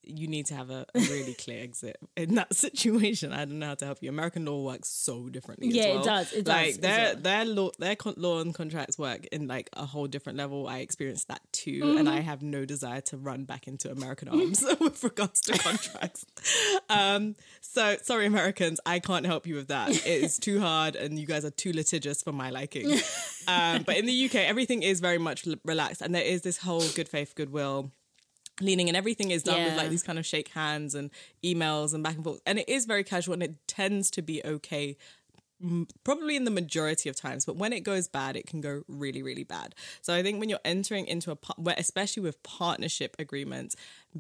you 0.03 0.27
need 0.27 0.47
to 0.47 0.55
have 0.55 0.69
a, 0.69 0.85
a 0.95 0.99
really 0.99 1.33
clear 1.33 1.61
exit 1.63 1.97
in 2.17 2.35
that 2.35 2.53
situation. 2.55 3.31
I 3.33 3.45
don't 3.45 3.59
know 3.59 3.67
how 3.67 3.75
to 3.75 3.85
help 3.85 3.99
you. 4.01 4.09
American 4.09 4.45
law 4.45 4.63
works 4.63 4.89
so 4.89 5.29
differently. 5.29 5.69
Yeah, 5.69 5.99
it 5.99 6.03
does, 6.03 6.33
it 6.33 6.45
does 6.45 6.47
Like 6.47 6.67
as 6.69 6.77
their 6.79 7.13
well. 7.13 7.15
their 7.21 7.45
law 7.45 7.69
their 7.79 7.95
con- 7.95 8.13
law 8.17 8.39
and 8.41 8.53
contracts 8.53 8.97
work 8.97 9.25
in 9.31 9.47
like 9.47 9.69
a 9.73 9.85
whole 9.85 10.07
different 10.07 10.37
level. 10.37 10.67
I 10.67 10.79
experienced 10.79 11.27
that 11.27 11.41
too, 11.51 11.81
Mm-hmm. 11.81 11.97
and 11.99 12.09
I 12.09 12.19
have 12.21 12.41
no 12.41 12.65
desire 12.65 13.01
to 13.01 13.17
run 13.17 13.45
back 13.45 13.67
into 13.67 13.91
American 13.91 14.27
arms 14.29 14.63
with 14.79 15.03
regards 15.03 15.41
to 15.41 15.57
contracts. 15.57 16.25
um, 16.89 17.35
so 17.61 17.95
sorry, 18.01 18.25
Americans, 18.25 18.79
I 18.85 18.99
can't 18.99 19.25
help 19.25 19.45
you 19.47 19.55
with 19.55 19.67
that. 19.69 19.89
It 19.91 20.05
is 20.23 20.37
too 20.39 20.59
hard, 20.59 20.95
and 20.95 21.17
you 21.19 21.25
guys 21.25 21.45
are 21.45 21.51
too 21.51 21.71
litigious 21.73 22.21
for 22.21 22.31
my 22.31 22.49
liking. 22.49 22.91
Um, 23.47 23.83
but 23.83 23.97
in 23.97 24.05
the 24.05 24.25
UK, 24.25 24.35
everything 24.35 24.83
is 24.83 24.99
very 24.99 25.17
much 25.17 25.47
l- 25.47 25.55
relaxed, 25.65 26.01
and 26.01 26.13
there 26.13 26.23
is 26.23 26.41
this 26.41 26.57
whole 26.57 26.83
good 26.95 27.07
faith, 27.09 27.33
goodwill 27.35 27.91
leaning 28.61 28.87
and 28.87 28.97
everything 28.97 29.31
is 29.31 29.43
done 29.43 29.63
with 29.63 29.75
like 29.75 29.89
these 29.89 30.03
kind 30.03 30.19
of 30.19 30.25
shake 30.25 30.49
hands 30.49 30.95
and 30.95 31.09
emails 31.43 31.93
and 31.93 32.03
back 32.03 32.15
and 32.15 32.23
forth. 32.23 32.41
And 32.45 32.59
it 32.59 32.69
is 32.69 32.85
very 32.85 33.03
casual 33.03 33.33
and 33.33 33.43
it 33.43 33.55
tends 33.67 34.11
to 34.11 34.21
be 34.21 34.41
okay 34.43 34.97
probably 36.03 36.35
in 36.35 36.43
the 36.45 36.51
majority 36.51 37.09
of 37.09 37.15
times, 37.15 37.45
but 37.45 37.55
when 37.55 37.73
it 37.73 37.81
goes 37.81 38.07
bad, 38.07 38.35
it 38.35 38.47
can 38.47 38.61
go 38.61 38.83
really, 38.87 39.21
really 39.23 39.43
bad. 39.43 39.75
So 40.01 40.13
I 40.13 40.23
think 40.23 40.39
when 40.39 40.49
you're 40.49 40.59
entering 40.65 41.05
into 41.07 41.31
a, 41.31 41.37
where- 41.57 41.75
especially 41.77 42.23
with 42.23 42.41
partnership 42.43 43.15
agreements, 43.19 43.75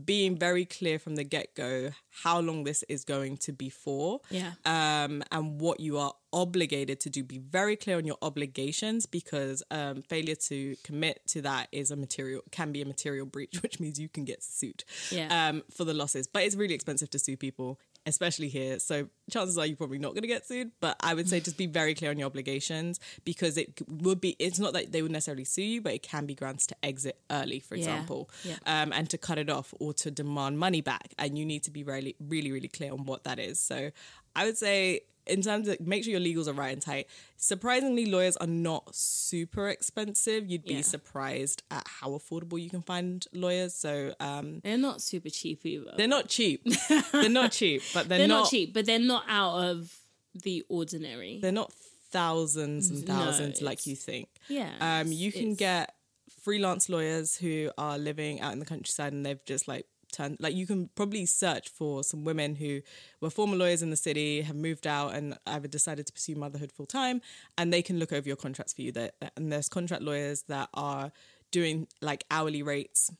being 0.05 0.37
very 0.37 0.63
clear 0.65 0.99
from 0.99 1.15
the 1.15 1.23
get 1.23 1.53
go 1.55 1.91
how 2.23 2.39
long 2.39 2.63
this 2.63 2.83
is 2.87 3.03
going 3.03 3.37
to 3.37 3.51
be 3.51 3.69
for, 3.69 4.21
Yeah. 4.29 4.51
um, 4.65 5.23
and 5.31 5.59
what 5.59 5.79
you 5.79 5.97
are 5.97 6.13
obligated 6.33 6.99
to 7.01 7.09
do. 7.09 7.23
Be 7.25 7.39
very 7.39 7.75
clear 7.75 7.97
on 7.97 8.05
your 8.05 8.17
obligations 8.21 9.05
because 9.05 9.61
um, 9.69 10.01
failure 10.03 10.35
to 10.35 10.77
commit 10.83 11.21
to 11.27 11.41
that 11.41 11.67
is 11.73 11.91
a 11.91 11.95
material 11.97 12.41
can 12.51 12.71
be 12.71 12.81
a 12.81 12.85
material 12.85 13.25
breach, 13.25 13.59
which 13.63 13.79
means 13.81 13.99
you 13.99 14.07
can 14.07 14.23
get 14.23 14.41
sued 14.43 14.83
Yeah. 15.11 15.49
um, 15.49 15.63
for 15.73 15.83
the 15.83 15.93
losses. 15.93 16.25
But 16.27 16.43
it's 16.43 16.55
really 16.55 16.73
expensive 16.73 17.09
to 17.09 17.19
sue 17.19 17.35
people, 17.35 17.79
especially 18.05 18.47
here. 18.49 18.79
So 18.79 19.07
chances 19.29 19.57
are 19.57 19.65
you're 19.65 19.77
probably 19.77 19.99
not 19.99 20.09
going 20.13 20.21
to 20.23 20.27
get 20.27 20.45
sued. 20.45 20.71
But 20.79 20.95
I 21.01 21.13
would 21.13 21.29
say 21.29 21.39
just 21.39 21.57
be 21.57 21.67
very 21.67 21.93
clear 21.93 22.09
on 22.11 22.17
your 22.19 22.25
obligations 22.27 22.99
because 23.25 23.57
it 23.57 23.81
would 23.87 24.19
be. 24.21 24.35
It's 24.39 24.59
not 24.59 24.73
that 24.73 24.91
they 24.91 25.01
would 25.01 25.11
necessarily 25.11 25.45
sue 25.45 25.61
you, 25.63 25.81
but 25.81 25.93
it 25.93 26.01
can 26.03 26.25
be 26.25 26.35
grants 26.35 26.65
to 26.67 26.75
exit 26.83 27.19
early, 27.29 27.59
for 27.59 27.75
Yeah. 27.75 27.79
example, 27.83 28.29
Yeah. 28.43 28.57
um, 28.65 28.91
and 28.93 29.09
to 29.09 29.17
cut 29.17 29.37
it 29.37 29.49
off 29.49 29.73
or 29.79 29.93
to 29.95 30.11
demand 30.11 30.57
money 30.59 30.81
back. 30.81 31.13
And 31.17 31.37
you 31.37 31.45
need 31.45 31.63
to 31.63 31.71
be 31.71 31.83
really, 31.83 32.15
really, 32.19 32.51
really 32.51 32.67
clear 32.67 32.91
on 32.91 33.05
what 33.05 33.23
that 33.25 33.39
is. 33.39 33.59
So 33.59 33.91
I 34.35 34.45
would 34.45 34.57
say. 34.57 35.01
In 35.31 35.41
terms 35.41 35.67
of 35.67 35.79
make 35.79 36.03
sure 36.03 36.11
your 36.11 36.19
legals 36.19 36.47
are 36.47 36.53
right 36.53 36.73
and 36.73 36.81
tight. 36.81 37.07
Surprisingly, 37.37 38.05
lawyers 38.05 38.37
are 38.37 38.47
not 38.47 38.93
super 38.95 39.67
expensive. 39.69 40.49
You'd 40.49 40.63
be 40.65 40.75
Yeah. 40.75 40.81
surprised 40.81 41.63
at 41.71 41.87
how 41.87 42.09
affordable 42.11 42.61
you 42.61 42.69
can 42.69 42.81
find 42.81 43.25
lawyers. 43.33 43.73
So 43.73 44.13
um, 44.19 44.59
They're 44.63 44.77
not 44.77 45.01
super 45.01 45.29
cheap 45.29 45.65
either. 45.65 45.93
they're 45.97 46.07
not 46.07 46.27
cheap. 46.29 46.63
they're 47.11 47.29
not 47.29 47.51
cheap, 47.51 47.81
but 47.93 48.07
they're, 48.09 48.19
They're 48.19 48.27
not, 48.27 48.49
cheap, 48.49 48.73
but 48.73 48.85
they're 48.85 48.99
not 48.99 49.23
out 49.27 49.63
of 49.63 49.95
the 50.43 50.63
ordinary. 50.69 51.39
They're 51.41 51.51
not 51.51 51.73
thousands 52.11 52.89
and 52.89 53.07
No, 53.07 53.13
thousands 53.15 53.61
like 53.61 53.85
you 53.87 53.95
think. 53.95 54.29
Yeah, 54.47 54.71
Um, 54.79 55.11
you 55.11 55.31
can 55.31 55.55
get 55.55 55.95
freelance 56.41 56.89
lawyers 56.89 57.37
who 57.37 57.71
are 57.77 57.97
living 57.97 58.41
out 58.41 58.53
in 58.53 58.59
the 58.59 58.65
countryside 58.65 59.13
and 59.13 59.25
they've 59.25 59.43
just 59.45 59.67
like 59.67 59.85
turned 60.11 60.37
like 60.39 60.53
you 60.53 60.67
can 60.67 60.89
probably 60.95 61.25
search 61.25 61.69
for 61.69 62.03
some 62.03 62.23
women 62.23 62.55
who 62.55 62.81
were 63.19 63.29
former 63.29 63.55
lawyers 63.55 63.81
in 63.81 63.89
the 63.89 63.95
city 63.95 64.41
have 64.41 64.55
moved 64.55 64.85
out 64.85 65.13
and 65.13 65.37
either 65.47 65.67
decided 65.67 66.05
to 66.05 66.13
pursue 66.13 66.35
motherhood 66.35 66.71
full 66.71 66.85
time 66.85 67.21
and 67.57 67.71
they 67.71 67.81
can 67.81 67.99
look 67.99 68.11
over 68.11 68.27
your 68.27 68.37
contracts 68.37 68.73
for 68.73 68.81
you. 68.81 68.91
There 68.91 69.11
and 69.35 69.51
there's 69.51 69.69
contract 69.69 70.03
lawyers 70.03 70.43
that 70.43 70.69
are 70.73 71.11
doing 71.51 71.87
like 72.01 72.23
hourly 72.31 72.63
rates 72.63 73.11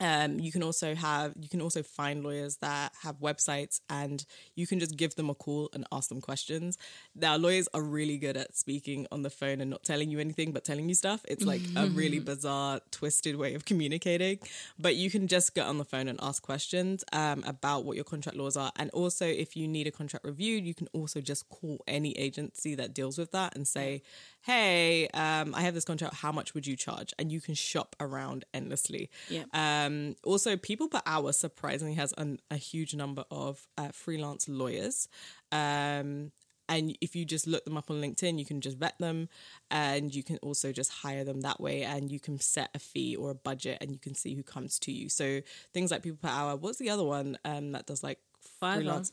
um, 0.00 0.40
you 0.40 0.50
can 0.50 0.62
also 0.62 0.94
have 0.94 1.34
you 1.40 1.48
can 1.48 1.60
also 1.60 1.82
find 1.82 2.24
lawyers 2.24 2.56
that 2.56 2.92
have 3.02 3.20
websites 3.20 3.80
and 3.88 4.24
you 4.54 4.66
can 4.66 4.80
just 4.80 4.96
give 4.96 5.14
them 5.14 5.30
a 5.30 5.34
call 5.34 5.70
and 5.72 5.86
ask 5.92 6.08
them 6.08 6.20
questions. 6.20 6.78
Now 7.14 7.36
lawyers 7.36 7.68
are 7.74 7.82
really 7.82 8.18
good 8.18 8.36
at 8.36 8.56
speaking 8.56 9.06
on 9.12 9.22
the 9.22 9.30
phone 9.30 9.60
and 9.60 9.70
not 9.70 9.84
telling 9.84 10.10
you 10.10 10.18
anything 10.18 10.52
but 10.52 10.64
telling 10.64 10.88
you 10.88 10.94
stuff. 10.94 11.20
It's 11.28 11.44
like 11.44 11.60
a 11.76 11.86
really 11.86 12.18
bizarre 12.18 12.80
twisted 12.90 13.36
way 13.36 13.54
of 13.54 13.64
communicating. 13.64 14.40
But 14.78 14.96
you 14.96 15.10
can 15.10 15.28
just 15.28 15.54
get 15.54 15.66
on 15.66 15.78
the 15.78 15.84
phone 15.84 16.08
and 16.08 16.18
ask 16.20 16.42
questions 16.42 17.04
um, 17.12 17.44
about 17.46 17.84
what 17.84 17.96
your 17.96 18.04
contract 18.04 18.36
laws 18.36 18.56
are. 18.56 18.72
And 18.76 18.90
also 18.90 19.26
if 19.26 19.56
you 19.56 19.68
need 19.68 19.86
a 19.86 19.92
contract 19.92 20.24
reviewed 20.24 20.64
you 20.64 20.74
can 20.74 20.88
also 20.92 21.20
just 21.20 21.48
call 21.48 21.82
any 21.86 22.12
agency 22.12 22.74
that 22.74 22.94
deals 22.94 23.16
with 23.16 23.30
that 23.32 23.54
and 23.54 23.66
say 23.66 24.02
hey 24.44 25.08
um, 25.14 25.54
i 25.54 25.62
have 25.62 25.74
this 25.74 25.84
contract 25.84 26.14
how 26.16 26.30
much 26.32 26.54
would 26.54 26.66
you 26.66 26.76
charge 26.76 27.12
and 27.18 27.32
you 27.32 27.40
can 27.40 27.54
shop 27.54 27.96
around 28.00 28.44
endlessly 28.52 29.10
Yeah. 29.30 29.44
um, 29.52 30.16
also, 30.24 30.56
People 30.56 30.88
Per 30.88 31.00
Hour 31.06 31.32
surprisingly 31.32 31.94
has 31.94 32.12
an, 32.18 32.38
a 32.50 32.56
huge 32.56 32.94
number 32.94 33.24
of 33.30 33.66
uh, 33.78 33.88
freelance 33.92 34.48
lawyers. 34.48 35.08
Um, 35.52 36.32
and 36.68 36.96
if 37.00 37.14
you 37.14 37.24
just 37.24 37.46
look 37.46 37.64
them 37.64 37.76
up 37.76 37.90
on 37.90 38.00
LinkedIn, 38.00 38.38
you 38.38 38.44
can 38.46 38.60
just 38.60 38.78
vet 38.78 38.94
them 38.98 39.28
and 39.70 40.14
you 40.14 40.22
can 40.22 40.38
also 40.38 40.72
just 40.72 40.90
hire 40.90 41.22
them 41.24 41.42
that 41.42 41.60
way. 41.60 41.82
And 41.82 42.10
you 42.10 42.18
can 42.20 42.38
set 42.40 42.70
a 42.74 42.78
fee 42.78 43.16
or 43.16 43.30
a 43.30 43.34
budget 43.34 43.78
and 43.80 43.92
you 43.92 43.98
can 43.98 44.14
see 44.14 44.34
who 44.34 44.42
comes 44.42 44.78
to 44.80 44.92
you. 44.92 45.08
So 45.10 45.40
things 45.74 45.90
like 45.90 46.02
People 46.02 46.18
Per 46.22 46.28
Hour. 46.34 46.56
What's 46.56 46.78
the 46.78 46.90
other 46.90 47.04
one 47.04 47.36
um, 47.44 47.72
that 47.72 47.86
does 47.86 48.02
like 48.02 48.18
Fiverr. 48.62 48.76
freelance? 48.76 49.12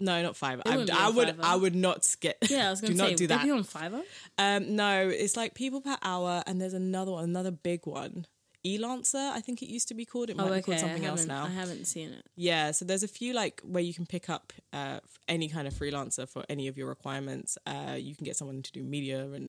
No, 0.00 0.22
not 0.22 0.34
Fiverr. 0.34 0.62
I, 0.66 0.74
I 0.74 0.76
would. 1.10 1.28
Fiverr. 1.28 1.44
I 1.44 1.56
would 1.56 1.74
not 1.76 2.06
get. 2.20 2.38
Yeah, 2.48 2.68
I 2.68 2.70
was 2.70 2.80
do 2.80 2.86
going 2.88 2.96
to 2.96 3.02
not 3.02 3.08
say, 3.10 3.14
do 3.16 3.26
that. 3.28 3.44
be 3.44 3.50
on 3.50 3.64
Fiverr? 3.64 4.02
Um, 4.38 4.74
no, 4.76 5.08
it's 5.08 5.36
like 5.36 5.54
people 5.54 5.80
per 5.80 5.96
hour, 6.02 6.42
and 6.46 6.60
there's 6.60 6.74
another 6.74 7.12
one, 7.12 7.24
another 7.24 7.50
big 7.50 7.86
one. 7.86 8.26
Elancer, 8.66 9.16
I 9.34 9.40
think 9.40 9.62
it 9.62 9.68
used 9.70 9.88
to 9.88 9.94
be 9.94 10.04
called. 10.04 10.28
It 10.28 10.36
might 10.36 10.50
Oh, 10.50 10.54
be 10.54 10.60
called 10.60 10.78
something 10.80 11.06
else 11.06 11.24
now. 11.24 11.44
I 11.46 11.48
haven't 11.48 11.86
seen 11.86 12.10
it. 12.10 12.22
Yeah, 12.36 12.72
so 12.72 12.84
there's 12.84 13.02
a 13.02 13.08
few 13.08 13.32
like 13.32 13.62
where 13.64 13.82
you 13.82 13.94
can 13.94 14.04
pick 14.04 14.28
up 14.28 14.52
uh, 14.74 15.00
any 15.28 15.48
kind 15.48 15.66
of 15.66 15.72
freelancer 15.72 16.28
for 16.28 16.44
any 16.50 16.68
of 16.68 16.76
your 16.76 16.86
requirements. 16.88 17.56
Uh, 17.66 17.96
you 17.98 18.14
can 18.14 18.24
get 18.26 18.36
someone 18.36 18.60
to 18.62 18.70
do 18.72 18.82
media 18.82 19.26
and 19.30 19.48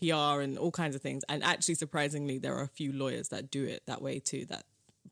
PR 0.00 0.40
and 0.40 0.58
all 0.58 0.70
kinds 0.70 0.94
of 0.94 1.02
things. 1.02 1.22
And 1.28 1.42
actually, 1.42 1.74
surprisingly, 1.76 2.38
there 2.38 2.54
are 2.54 2.62
a 2.62 2.68
few 2.68 2.92
lawyers 2.92 3.28
that 3.28 3.50
do 3.50 3.64
it 3.64 3.82
that 3.86 4.02
way 4.02 4.18
too. 4.18 4.44
That 4.46 4.64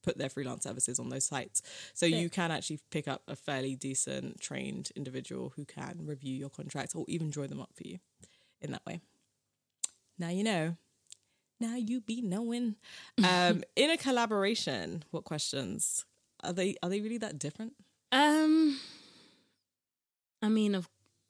put 0.02 0.19
their 0.19 0.28
freelance 0.28 0.64
services 0.64 0.99
on 0.99 1.09
those 1.09 1.25
sites. 1.25 1.62
So 1.95 2.07
you 2.07 2.28
can 2.28 2.50
actually 2.50 2.81
pick 2.90 3.07
up 3.07 3.23
a 3.28 3.37
fairly 3.37 3.76
decent 3.76 4.40
trained 4.40 4.90
individual 4.97 5.52
who 5.57 5.64
can 5.64 6.00
review 6.04 6.35
your 6.35 6.50
contracts 6.50 6.95
or 6.95 7.04
even 7.09 7.31
draw 7.31 7.47
them 7.47 7.61
up 7.61 7.71
for 7.75 7.87
you 7.87 7.99
in 8.61 8.73
that 8.73 8.85
way. 8.87 9.00
Now 10.19 10.28
you 10.28 10.45
know. 10.45 10.76
Now 11.61 11.76
you 11.76 12.00
be 12.00 12.21
knowing. 12.21 12.76
Um, 13.25 13.62
in 13.76 13.90
a 13.90 13.97
collaboration, 13.97 15.04
what 15.11 15.25
questions 15.25 16.04
are 16.42 16.52
they? 16.52 16.75
Are 16.83 16.88
they 16.88 17.00
really 17.00 17.19
that 17.19 17.38
different? 17.38 17.75
Um, 18.11 18.81
I 20.42 20.49
mean, 20.49 20.75
of 20.75 20.88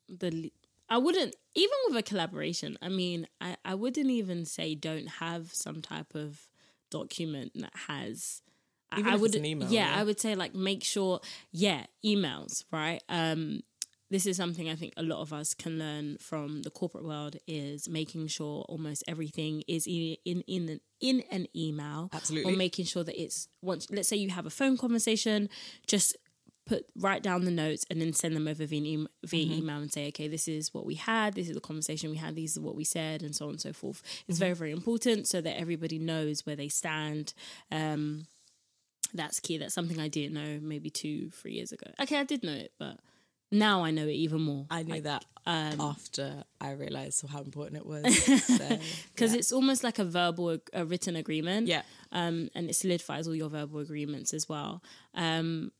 the, 0.09 0.51
I 0.89 0.99
wouldn't 0.99 1.35
even 1.55 1.77
with 1.89 1.97
a 1.97 2.03
collaboration. 2.03 2.77
I 2.83 2.89
mean, 2.89 3.27
I 3.41 3.57
I 3.65 3.75
wouldn't 3.75 4.11
even 4.11 4.45
say 4.45 4.75
don't 4.75 5.09
have 5.09 5.53
some 5.55 5.81
type 5.83 6.15
of 6.15 6.47
document 6.91 7.53
that 7.57 7.73
has. 7.89 8.43
I- 8.91 9.01
Even 9.01 9.12
I 9.12 9.17
would, 9.17 9.35
email, 9.35 9.69
yeah, 9.71 9.91
yeah. 9.95 10.01
I 10.01 10.05
would 10.05 10.21
say 10.21 10.35
like 10.35 10.55
make 10.55 10.85
sure, 10.85 11.21
yeah, 11.51 11.87
emails, 12.05 12.65
right? 12.71 13.03
Um, 13.09 13.62
this 14.11 14.27
is 14.27 14.37
something 14.37 14.69
I 14.69 14.75
think 14.77 14.93
a 14.99 15.03
lot 15.03 15.23
of 15.23 15.33
us 15.33 15.55
can 15.55 15.79
learn 15.79 16.19
from 16.21 16.61
the 16.61 16.69
corporate 16.71 17.07
world 17.07 17.37
is 17.47 17.89
making 17.89 18.27
sure 18.27 18.62
almost 18.69 19.03
everything 19.09 19.62
is 19.67 19.87
in 19.87 20.17
in 20.27 20.43
in 20.47 20.69
an, 20.69 20.81
in 21.01 21.23
an 21.31 21.47
email, 21.57 22.11
Absolutely. 22.12 22.53
or 22.53 22.57
making 22.57 22.85
sure 22.85 23.03
that 23.05 23.19
it's 23.19 23.49
once. 23.62 23.87
Let's 23.91 24.09
say 24.09 24.17
you 24.17 24.29
have 24.29 24.45
a 24.45 24.51
phone 24.51 24.77
conversation, 24.77 25.49
just 25.87 26.15
put 26.64 26.85
write 26.97 27.23
down 27.23 27.45
the 27.45 27.50
notes 27.50 27.85
and 27.90 28.00
then 28.00 28.12
send 28.12 28.37
them 28.37 28.47
over 28.47 28.64
via, 28.66 28.95
em- 28.95 29.09
via 29.25 29.45
Mm-hmm. 29.45 29.52
email 29.59 29.78
and 29.78 29.92
say, 29.92 30.09
okay, 30.09 30.28
this 30.28 30.47
is 30.47 30.73
what 30.73 30.87
we 30.87 30.95
had, 30.95 31.35
this 31.35 31.49
is 31.49 31.54
the 31.54 31.61
conversation 31.61 32.11
we 32.11 32.16
had, 32.19 32.37
this 32.37 32.52
is 32.52 32.61
what 32.61 32.76
we 32.76 32.85
said, 32.85 33.23
and 33.23 33.35
so 33.35 33.47
on 33.47 33.52
and 33.52 33.61
so 33.61 33.73
forth. 33.73 34.02
Mm-hmm. 34.02 34.25
It's 34.31 34.38
very 34.38 34.54
very 34.54 34.71
important 34.73 35.26
so 35.26 35.40
that 35.40 35.59
everybody 35.59 35.99
knows 35.99 36.47
where 36.47 36.57
they 36.57 36.69
stand. 36.69 37.35
Um, 37.71 38.26
that's 39.14 39.40
key. 39.40 39.59
That's 39.59 39.75
something 39.75 40.00
I 40.00 40.09
didn't 40.09 40.35
know 40.35 40.59
maybe 40.62 40.88
two, 40.88 41.31
three 41.31 41.52
years 41.52 41.73
ago. 41.73 41.90
Okay, 42.00 42.16
I 42.19 42.25
did 42.25 42.42
know 42.42 42.52
it, 42.52 42.73
but 42.78 42.99
now 43.50 43.85
I 43.85 43.90
know 43.90 44.04
it 44.07 44.12
even 44.12 44.40
more. 44.40 44.64
I 44.71 44.83
knew 44.85 45.02
that 45.02 45.26
um, 45.45 45.78
after 45.81 46.45
I 46.61 46.71
realized 46.71 47.23
how 47.28 47.40
important 47.42 47.76
it 47.76 47.87
was. 47.87 48.04
So, 48.42 48.78
because 49.12 49.35
it's 49.35 49.52
almost 49.52 49.85
like 49.85 49.99
a 49.99 50.04
verbal, 50.04 50.57
a 50.73 50.85
written 50.87 51.16
agreement. 51.16 51.66
yeah. 51.66 51.83
um, 52.12 52.49
and 52.54 52.71
it 52.71 52.75
solidifies 52.76 53.28
all 53.28 53.35
your 53.35 53.50
verbal 53.50 53.81
agreements 53.81 54.33
as 54.33 54.49
well. 54.49 54.83
Um, 55.14 55.73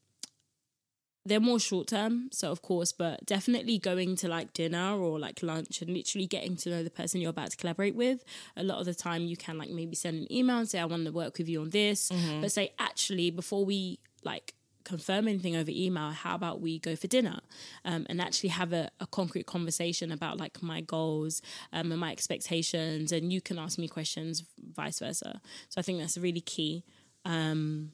they're 1.25 1.41
more 1.41 1.61
short 1.61 1.87
term, 1.87 2.29
so 2.33 2.50
of 2.50 2.62
course, 2.62 2.93
but 2.93 3.25
definitely 3.26 3.79
going 3.79 4.17
to 4.17 4.29
like 4.29 4.52
dinner 4.52 4.97
or 4.97 5.19
like 5.21 5.43
lunch 5.43 5.81
and 5.81 5.91
literally 5.91 6.26
getting 6.26 6.57
to 6.57 6.71
know 6.71 6.83
the 6.83 6.91
person 6.91 7.21
you're 7.21 7.31
about 7.31 7.50
to 7.50 7.57
collaborate 7.57 7.95
with. 7.95 8.25
A 8.57 8.64
lot 8.64 8.81
of 8.81 8.87
the 8.87 8.95
time, 8.95 9.23
you 9.23 9.37
can 9.37 9.57
like 9.57 9.71
maybe 9.71 9.95
send 9.95 10.19
an 10.19 10.33
email 10.33 10.59
and 10.59 10.69
say, 10.69 10.81
"I 10.81 10.85
want 10.85 11.05
to 11.05 11.12
work 11.12 11.38
with 11.38 11.49
you 11.49 11.61
on 11.62 11.71
this," 11.71 12.11
but 12.41 12.50
say 12.50 12.73
actually 12.79 13.31
before 13.31 13.64
we 13.64 14.00
like 14.25 14.55
confirm 14.85 15.29
anything 15.29 15.55
over 15.55 15.71
email 15.71 16.11
how 16.11 16.35
about 16.35 16.61
we 16.61 16.79
go 16.81 16.97
for 16.97 17.07
dinner? 17.07 17.38
Um, 17.85 18.05
and 18.09 18.21
actually 18.21 18.49
have 18.50 18.73
a, 18.73 18.91
a 18.99 19.07
concrete 19.07 19.47
conversation 19.47 20.11
about 20.11 20.38
like 20.38 20.61
my 20.61 20.81
goals 20.81 21.41
um, 21.73 21.93
and 21.93 22.00
my 22.00 22.11
expectations 22.11 23.12
and 23.12 23.33
you 23.33 23.41
can 23.41 23.59
ask 23.61 23.79
me 23.79 23.87
questions 23.87 24.43
vice 24.75 24.99
versa. 24.99 25.41
So 25.69 25.79
i 25.79 25.83
think 25.83 26.00
that's 26.00 26.19
really 26.19 26.41
key. 26.41 26.85
Um, 27.25 27.93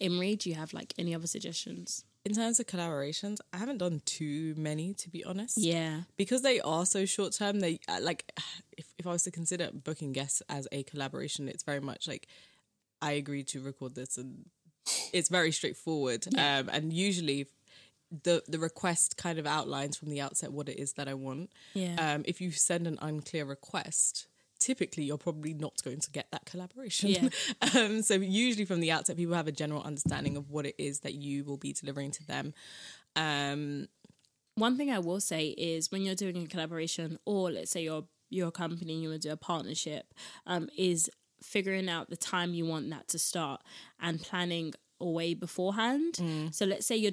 Imri, 0.00 0.36
do 0.36 0.50
you 0.50 0.56
have 0.56 0.72
like 0.72 0.94
any 0.98 1.14
other 1.14 1.26
suggestions? 1.26 2.04
In 2.24 2.34
terms 2.34 2.58
of 2.58 2.66
collaborations, 2.66 3.38
I 3.52 3.58
haven't 3.58 3.78
done 3.78 4.02
too 4.04 4.54
many 4.56 4.94
to 4.94 5.08
be 5.08 5.24
honest. 5.24 5.58
Yeah. 5.58 6.02
Because 6.16 6.42
they 6.42 6.60
are 6.60 6.84
so 6.84 7.04
short 7.06 7.32
term, 7.32 7.60
they 7.60 7.78
uh, 7.88 7.98
like 8.02 8.32
if 8.76 8.86
if 8.98 9.06
I 9.06 9.10
was 9.10 9.22
to 9.24 9.30
consider 9.30 9.70
booking 9.72 10.12
guests 10.12 10.42
as 10.48 10.66
a 10.72 10.82
collaboration, 10.82 11.48
it's 11.48 11.62
very 11.64 11.80
much 11.80 12.08
like 12.08 12.26
I 13.00 13.12
agreed 13.12 13.48
to 13.48 13.60
record 13.60 13.94
this 13.94 14.16
and 14.16 14.46
it's 15.12 15.28
very 15.28 15.52
straightforward. 15.52 16.26
Um 16.36 16.68
and 16.72 16.92
usually 16.92 17.46
the 18.24 18.42
the 18.48 18.58
request 18.58 19.16
kind 19.16 19.38
of 19.38 19.46
outlines 19.46 19.96
from 19.96 20.10
the 20.10 20.20
outset 20.20 20.52
what 20.52 20.68
it 20.68 20.78
is 20.78 20.94
that 20.94 21.08
I 21.08 21.14
want. 21.14 21.50
Yeah. 21.74 21.94
Um 21.98 22.24
if 22.26 22.40
you 22.40 22.50
send 22.50 22.86
an 22.86 22.98
unclear 23.00 23.44
request, 23.44 24.26
typically 24.58 25.04
you're 25.04 25.18
probably 25.18 25.54
not 25.54 25.82
going 25.84 26.00
to 26.00 26.10
get 26.10 26.26
that 26.32 26.44
collaboration. 26.46 27.10
Yeah. 27.10 27.28
um, 27.74 28.02
so 28.02 28.14
usually 28.14 28.64
from 28.64 28.80
the 28.80 28.90
outset, 28.92 29.16
people 29.16 29.34
have 29.34 29.48
a 29.48 29.52
general 29.52 29.82
understanding 29.82 30.36
of 30.36 30.50
what 30.50 30.66
it 30.66 30.74
is 30.78 31.00
that 31.00 31.14
you 31.14 31.44
will 31.44 31.56
be 31.58 31.72
delivering 31.72 32.10
to 32.12 32.26
them. 32.26 32.54
Um, 33.14 33.88
One 34.56 34.76
thing 34.76 34.90
I 34.90 34.98
will 34.98 35.20
say 35.20 35.48
is 35.48 35.92
when 35.92 36.02
you're 36.02 36.14
doing 36.14 36.42
a 36.42 36.46
collaboration, 36.46 37.18
or 37.24 37.50
let's 37.50 37.70
say 37.70 37.82
you're 37.84 38.06
your 38.28 38.50
company 38.50 38.92
and 38.94 39.02
you 39.02 39.08
want 39.10 39.22
to 39.22 39.28
do 39.28 39.32
a 39.32 39.36
partnership, 39.36 40.12
um, 40.46 40.68
is 40.76 41.08
figuring 41.42 41.88
out 41.88 42.10
the 42.10 42.16
time 42.16 42.54
you 42.54 42.64
want 42.66 42.90
that 42.90 43.06
to 43.08 43.18
start 43.18 43.60
and 44.00 44.20
planning 44.20 44.72
away 45.00 45.34
beforehand. 45.34 46.18
So 46.52 46.64
let's 46.64 46.86
say 46.86 46.96
you're 46.96 47.12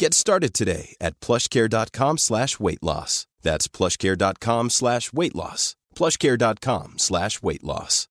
Get 0.00 0.14
started 0.14 0.54
today 0.54 0.96
at 0.98 1.20
plushcare.com 1.20 2.16
slash 2.16 2.58
weight 2.58 2.82
loss. 2.82 3.26
That's 3.42 3.68
plushcare.com 3.68 4.70
slash 4.70 5.12
weight 5.12 5.34
loss. 5.34 5.76
plushcare.com 5.94 6.94
slash 6.96 7.42
weight 7.42 7.62
loss. 7.62 8.06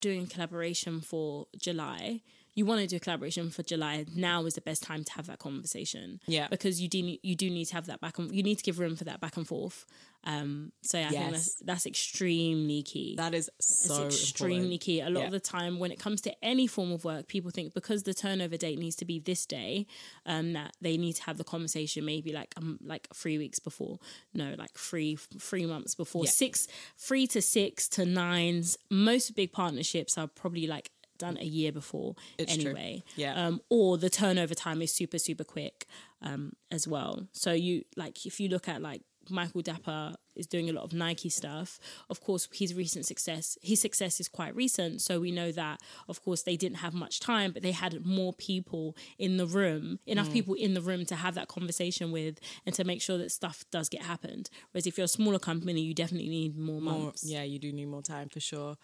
doing 0.00 0.28
collaboration 0.28 1.00
for 1.00 1.46
July, 1.56 2.20
you 2.58 2.66
want 2.66 2.80
to 2.80 2.86
do 2.86 2.96
a 2.96 3.00
collaboration 3.00 3.50
for 3.50 3.62
July. 3.62 4.04
Now 4.14 4.44
is 4.46 4.54
the 4.54 4.60
best 4.70 4.82
time 4.82 5.02
to 5.04 5.12
have 5.12 5.26
that 5.28 5.38
conversation. 5.38 6.20
Yeah. 6.26 6.48
because 6.48 6.80
you 6.82 6.88
do 6.88 7.00
need, 7.02 7.20
you 7.22 7.36
do 7.36 7.48
need 7.50 7.66
to 7.66 7.74
have 7.74 7.86
that 7.86 8.00
back 8.00 8.18
and 8.18 8.34
you 8.34 8.42
need 8.42 8.56
to 8.58 8.64
give 8.64 8.78
room 8.78 8.96
for 8.96 9.04
that 9.04 9.20
back 9.20 9.36
and 9.36 9.46
forth. 9.46 9.84
Um, 10.24 10.72
so 10.82 10.98
yeah, 10.98 11.06
I 11.06 11.10
think 11.10 11.30
that's 11.32 11.54
that's 11.70 11.86
extremely 11.86 12.82
key. 12.82 13.14
that 13.16 13.34
is 13.34 13.48
so 13.60 14.06
extremely 14.06 14.56
important. 14.56 14.80
key. 14.80 15.00
A 15.00 15.08
lot 15.10 15.20
Yeah. 15.20 15.26
of 15.26 15.32
the 15.32 15.40
time, 15.40 15.78
when 15.78 15.92
it 15.92 16.00
comes 16.00 16.20
to 16.22 16.44
any 16.44 16.66
form 16.66 16.90
of 16.90 17.04
work, 17.04 17.28
people 17.28 17.50
think 17.52 17.72
because 17.72 18.02
the 18.02 18.12
turnover 18.14 18.56
date 18.56 18.78
needs 18.80 18.96
to 18.96 19.04
be 19.04 19.20
this 19.20 19.46
day, 19.46 19.86
um, 20.26 20.52
that 20.54 20.72
they 20.80 20.96
need 20.96 21.14
to 21.14 21.22
have 21.22 21.38
the 21.38 21.44
conversation 21.44 22.04
maybe 22.04 22.32
like 22.32 22.52
um 22.56 22.78
like 22.82 23.06
three 23.14 23.38
weeks 23.38 23.60
before. 23.60 24.00
No, 24.34 24.54
like 24.58 24.72
three 24.76 25.14
three 25.38 25.66
months 25.66 25.94
before. 25.94 26.24
Yeah. 26.24 26.30
Six, 26.30 26.66
three 26.96 27.26
to 27.28 27.40
six 27.40 27.88
to 27.90 28.04
nines. 28.04 28.76
Most 28.90 29.36
big 29.36 29.52
partnerships 29.52 30.18
are 30.18 30.26
probably 30.26 30.66
like 30.66 30.90
done 31.18 31.36
a 31.38 31.44
year 31.44 31.72
before 31.72 32.14
It's 32.38 32.54
true. 32.56 32.70
anyway. 32.70 33.02
Yeah. 33.16 33.34
Um, 33.34 33.60
or 33.68 33.98
the 33.98 34.10
turnover 34.10 34.54
time 34.54 34.80
is 34.82 34.92
super 34.92 35.18
super 35.18 35.44
quick, 35.44 35.86
um, 36.22 36.52
as 36.70 36.86
well. 36.88 37.26
So 37.32 37.52
you 37.52 37.84
like 37.96 38.24
if 38.26 38.40
you 38.40 38.48
look 38.48 38.68
at 38.68 38.80
like 38.82 39.02
Michael 39.30 39.62
Dapaah 39.62 40.14
is 40.36 40.46
doing 40.46 40.70
a 40.70 40.72
lot 40.72 40.84
of 40.84 40.94
Nike 40.94 41.28
stuff. 41.28 41.78
Of 42.08 42.22
course, 42.22 42.48
his 42.50 42.72
recent 42.72 43.04
success, 43.04 43.58
his 43.60 43.78
success 43.78 44.20
is 44.20 44.26
quite 44.28 44.56
recent. 44.56 45.02
So 45.02 45.20
we 45.20 45.30
know 45.32 45.52
that, 45.52 45.80
of 46.08 46.22
course, 46.22 46.44
they 46.44 46.56
didn't 46.56 46.78
have 46.78 46.94
much 46.94 47.20
time, 47.20 47.52
but 47.52 47.62
they 47.62 47.72
had 47.72 48.06
more 48.06 48.32
people 48.32 48.96
in 49.18 49.36
the 49.36 49.44
room, 49.44 49.98
enough 50.06 50.32
people 50.32 50.54
in 50.54 50.72
the 50.72 50.80
room 50.80 51.04
to 51.06 51.14
have 51.14 51.34
that 51.34 51.46
conversation 51.48 52.10
with 52.10 52.40
and 52.64 52.74
to 52.76 52.84
make 52.84 53.02
sure 53.02 53.18
that 53.18 53.30
stuff 53.30 53.66
does 53.70 53.90
get 53.90 54.00
happened. 54.00 54.48
Whereas 54.72 54.86
if 54.86 54.96
you're 54.96 55.04
a 55.04 55.08
smaller 55.08 55.38
company, 55.38 55.82
you 55.82 55.92
definitely 55.92 56.30
need 56.30 56.56
more 56.56 56.80
More, 56.80 56.98
months. 56.98 57.24
yeah, 57.24 57.42
you 57.42 57.58
do 57.58 57.70
need 57.70 57.88
more 57.88 58.00
time 58.02 58.30
for 58.30 58.40
sure. 58.40 58.78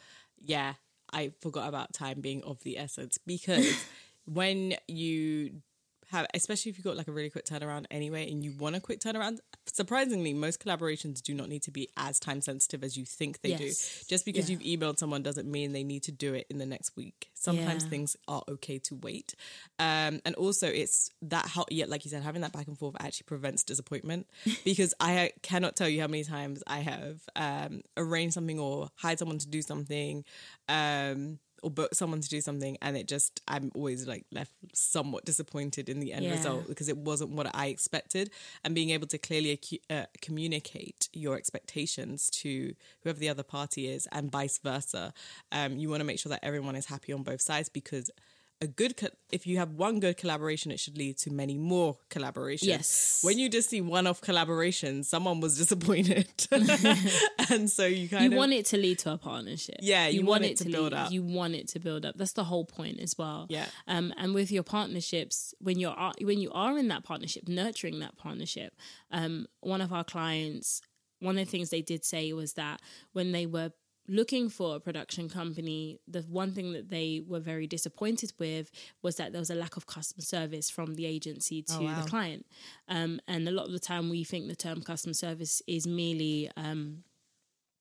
Yeah, 0.45 0.75
I 1.13 1.33
forgot 1.41 1.69
about 1.69 1.93
time 1.93 2.21
being 2.21 2.43
of 2.45 2.63
the 2.63 2.79
essence 2.79 3.19
because 3.19 3.85
when 4.27 4.75
you 4.89 5.63
have, 6.11 6.27
especially 6.35 6.71
if 6.71 6.79
you've 6.79 6.85
got 6.85 6.97
like 6.97 7.09
a 7.09 7.13
really 7.13 7.31
quick 7.31 7.45
turnaround 7.47 7.87
anyway, 7.91 8.31
and 8.31 8.45
you 8.45 8.53
want 8.53 8.77
a 8.77 8.81
quick 8.81 9.01
turnaround, 9.01 9.39
surprisingly, 9.67 10.33
most 10.35 10.63
collaborations 10.65 11.23
do 11.23 11.35
not 11.35 11.49
need 11.49 11.63
to 11.63 11.71
be 11.71 11.89
as 11.97 12.19
time 12.19 12.41
sensitive 12.41 12.83
as 12.85 12.97
you 12.97 13.05
think 13.05 13.41
they 13.43 13.51
Yes. 13.51 13.59
do. 13.59 14.05
Just 14.09 14.25
because 14.25 14.49
Yeah. 14.51 14.57
you've 14.59 14.81
emailed 14.81 14.99
someone 14.99 15.23
doesn't 15.23 15.51
mean 15.51 15.73
they 15.73 15.85
need 15.85 16.03
to 16.05 16.13
do 16.13 16.35
it 16.35 16.47
in 16.51 16.59
the 16.59 16.67
next 16.67 16.97
week. 16.97 17.31
Sometimes 17.35 17.85
Yeah. 17.85 17.91
things 17.91 18.17
are 18.29 18.43
okay 18.49 18.79
to 18.81 18.95
wait. 18.95 19.35
Um, 19.79 20.21
and 20.25 20.35
also, 20.37 20.69
it's 20.69 21.11
that 21.23 21.47
how, 21.47 21.65
yeah, 21.71 21.87
like 21.89 22.05
you 22.05 22.11
said, 22.11 22.23
having 22.23 22.43
that 22.43 22.53
back 22.53 22.67
and 22.69 22.79
forth 22.79 22.97
actually 23.01 23.25
prevents 23.27 23.65
disappointment 23.65 24.27
because 24.65 24.95
I 25.01 25.33
cannot 25.43 25.77
tell 25.77 25.89
you 25.89 26.01
how 26.01 26.07
many 26.09 26.25
times 26.25 26.63
I 26.67 26.81
have 26.81 27.21
um, 27.37 27.83
arranged 27.97 28.35
something 28.35 28.59
or 28.59 28.89
hired 28.97 29.19
someone 29.19 29.39
to 29.39 29.49
do 29.49 29.63
something. 29.63 30.25
Um, 30.69 31.39
or 31.65 31.71
book 31.71 31.95
someone 31.95 32.21
to 32.21 32.29
do 32.29 32.41
something 32.41 32.77
and 32.83 32.97
it 32.97 33.09
just 33.09 33.41
i'm 33.49 33.73
always 33.75 34.07
like 34.07 34.25
left 34.31 34.53
somewhat 34.75 35.25
disappointed 35.25 35.89
in 35.89 35.99
the 35.99 36.13
end 36.13 36.27
Yeah. 36.27 36.33
result 36.33 36.69
because 36.69 36.89
it 36.89 36.97
wasn't 36.97 37.31
what 37.31 37.51
i 37.55 37.67
expected 37.67 38.31
and 38.63 38.75
being 38.75 38.91
able 38.91 39.07
to 39.07 39.19
clearly 39.19 39.59
uh, 39.91 40.05
communicate 40.21 41.09
your 41.13 41.37
expectations 41.37 42.29
to 42.31 42.75
whoever 43.03 43.19
the 43.19 43.29
other 43.29 43.43
party 43.43 43.89
is 43.89 44.07
and 44.13 44.31
vice 44.31 44.59
versa 44.59 45.13
um, 45.53 45.79
you 45.79 45.89
want 45.89 46.01
to 46.01 46.05
make 46.05 46.19
sure 46.19 46.31
that 46.31 46.45
everyone 46.45 46.77
is 46.77 46.87
happy 46.87 47.13
on 47.13 47.23
both 47.23 47.41
sides 47.41 47.69
because 47.69 48.11
a 48.61 48.67
good 48.67 48.97
co- 48.97 49.09
if 49.33 49.47
you 49.47 49.59
have 49.59 49.73
one 49.73 50.01
good 50.01 50.17
collaboration 50.17 50.71
it 50.71 50.79
should 50.81 50.97
lead 50.97 51.19
to 51.19 51.31
many 51.31 51.59
more 51.59 51.99
collaborations 52.09 52.63
Yes. 52.67 53.21
when 53.23 53.39
you 53.39 53.49
just 53.49 53.69
see 53.69 53.81
one-off 53.81 54.21
collaborations 54.21 55.07
someone 55.07 55.41
was 55.41 55.59
disappointed 55.59 56.29
and 57.51 57.69
so 57.71 57.85
you 57.85 58.09
kind 58.09 58.25
you 58.25 58.31
of 58.31 58.37
want 58.37 58.53
it 58.53 58.67
to 58.67 58.77
lead 58.77 58.99
to 59.01 59.13
a 59.13 59.19
partnership. 59.19 59.77
Yeah, 59.81 60.07
you 60.07 60.25
want 60.25 60.45
it 60.45 60.57
to 60.59 60.65
build 60.65 60.93
lead- 60.93 60.99
up. 61.07 61.13
You 61.13 61.23
want 61.23 61.55
it 61.55 61.69
to 61.69 61.79
build 61.81 62.07
up. 62.07 62.17
That's 62.17 62.33
the 62.33 62.45
whole 62.45 62.65
point 62.65 63.01
as 63.01 63.17
well. 63.19 63.47
Yeah. 63.49 63.67
Um, 63.87 64.15
and 64.17 64.35
with 64.35 64.51
your 64.53 64.63
partnerships, 64.63 65.55
when 65.59 65.79
you're 65.79 65.95
when 66.23 66.39
you 66.41 66.51
are 66.53 66.79
in 66.79 66.89
that 66.89 67.05
partnership, 67.05 67.49
nurturing 67.49 67.99
that 68.01 68.17
partnership, 68.17 68.75
um, 69.11 69.47
one 69.61 69.81
of 69.81 69.93
our 69.93 70.05
clients, 70.05 70.81
one 71.21 71.37
of 71.39 71.45
the 71.45 71.51
things 71.51 71.71
they 71.71 71.83
did 71.83 72.05
say 72.05 72.33
was 72.33 72.55
that 72.55 72.81
when 73.13 73.33
they 73.33 73.47
were 73.47 73.73
looking 74.09 74.49
for 74.49 74.77
a 74.77 74.81
production 74.81 75.29
company, 75.29 75.99
the 76.07 76.21
one 76.23 76.53
thing 76.53 76.73
that 76.73 76.91
they 76.91 77.23
were 77.27 77.41
very 77.41 77.67
disappointed 77.67 78.33
with 78.39 78.71
was 79.03 79.17
that 79.17 79.33
there 79.33 79.41
was 79.41 79.51
a 79.51 79.55
lack 79.55 79.77
of 79.77 79.87
customer 79.87 80.23
service 80.23 80.71
from 80.71 80.95
the 80.95 81.07
agency 81.07 81.63
to 81.63 81.81
wow. 81.81 82.01
the 82.01 82.09
client. 82.09 82.47
Um, 82.89 83.21
and 83.27 83.49
a 83.49 83.53
lot 83.53 83.67
of 83.67 83.73
the 83.73 83.79
time, 83.79 84.11
we 84.11 84.25
think 84.25 84.49
the 84.49 84.57
term 84.57 84.83
customer 84.83 85.15
service 85.15 85.63
is 85.67 85.87
merely 85.87 86.51
um, 86.57 87.05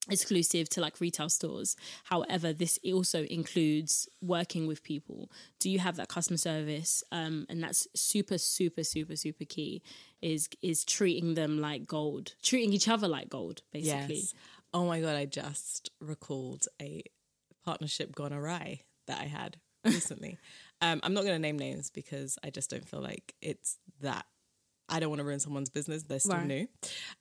exclusive 0.08 0.68
to 0.70 0.80
like 0.80 1.00
retail 1.00 1.28
stores. 1.28 1.76
However, 2.04 2.52
this 2.52 2.78
also 2.92 3.24
includes 3.24 4.08
working 4.20 4.66
with 4.66 4.82
people. 4.82 5.30
Do 5.60 5.70
you 5.70 5.78
have 5.78 5.96
that 5.96 6.08
customer 6.08 6.36
service? 6.36 7.02
Um, 7.10 7.46
and 7.48 7.62
that's 7.62 7.86
super, 7.94 8.38
super, 8.38 8.84
super, 8.84 9.16
super 9.16 9.44
key. 9.44 9.82
Is 10.20 10.48
is 10.62 10.84
treating 10.84 11.34
them 11.34 11.60
like 11.60 11.86
gold, 11.86 12.34
treating 12.42 12.72
each 12.72 12.88
other 12.88 13.08
like 13.08 13.28
gold, 13.28 13.60
basically. 13.72 14.16
Yes. 14.16 14.34
Oh 14.74 14.84
my 14.84 15.00
god, 15.00 15.14
I 15.16 15.24
just 15.24 15.90
recalled 16.00 16.66
a 16.82 17.02
partnership 17.64 18.14
gone 18.14 18.32
awry 18.32 18.80
that 19.06 19.20
I 19.20 19.24
had 19.24 19.56
recently. 19.84 20.36
um, 20.82 21.00
I'm 21.02 21.14
not 21.14 21.22
going 21.22 21.34
to 21.34 21.38
name 21.38 21.58
names 21.58 21.90
because 21.90 22.38
I 22.44 22.50
just 22.50 22.68
don't 22.70 22.86
feel 22.86 23.00
like 23.00 23.34
it's 23.40 23.78
that. 24.00 24.26
I 24.88 25.00
don't 25.00 25.08
want 25.08 25.20
to 25.20 25.24
ruin 25.24 25.40
someone's 25.40 25.70
business. 25.70 26.02
They're 26.02 26.18
still 26.20 26.34
Right. 26.36 26.46
new. 26.46 26.68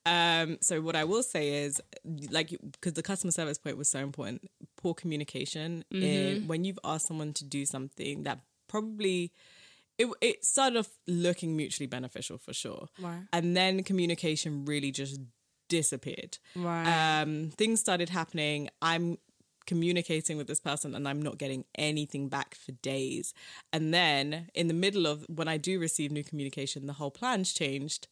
Um, 0.05 0.57
so 0.61 0.81
what 0.81 0.97
I 0.97 1.05
will 1.05 1.23
say 1.23 1.63
is, 1.63 1.81
like, 2.29 2.49
because 2.73 2.93
the 2.93 3.03
customer 3.03 3.31
service 3.31 3.57
point 3.57 3.77
was 3.77 3.87
so 3.87 3.99
important. 3.99 4.49
Poor 4.75 4.93
communication 4.93 5.85
in, 5.91 6.45
when 6.47 6.65
you've 6.65 6.79
asked 6.83 7.07
someone 7.07 7.31
to 7.33 7.45
do 7.45 7.65
something 7.65 8.23
that 8.23 8.39
probably 8.67 9.31
it, 9.97 10.07
it 10.21 10.43
started 10.43 10.79
off 10.79 10.89
looking 11.07 11.55
mutually 11.55 11.87
beneficial 11.87 12.37
for 12.37 12.51
sure. 12.51 12.87
Right. 12.99 13.21
And 13.31 13.55
then 13.55 13.83
communication 13.83 14.65
really 14.65 14.91
just 14.91 15.21
disappeared. 15.69 16.37
Right. 16.55 17.21
Um, 17.21 17.51
things 17.51 17.79
started 17.79 18.09
happening. 18.09 18.69
I'm 18.81 19.17
communicating 19.65 20.37
with 20.37 20.47
this 20.47 20.59
person 20.59 20.93
and 20.93 21.07
I'm 21.07 21.21
not 21.21 21.37
getting 21.37 21.65
anything 21.75 22.27
back 22.29 22.55
for 22.55 22.73
days. 22.73 23.33
And 23.71 23.93
then 23.93 24.49
in 24.53 24.67
the 24.67 24.73
middle 24.73 25.07
of 25.07 25.25
when 25.29 25.47
I 25.47 25.57
do 25.57 25.79
receive 25.79 26.11
new 26.11 26.23
communication, 26.23 26.85
the 26.85 26.93
whole 26.93 27.11
plan's 27.11 27.53
changed. 27.53 28.07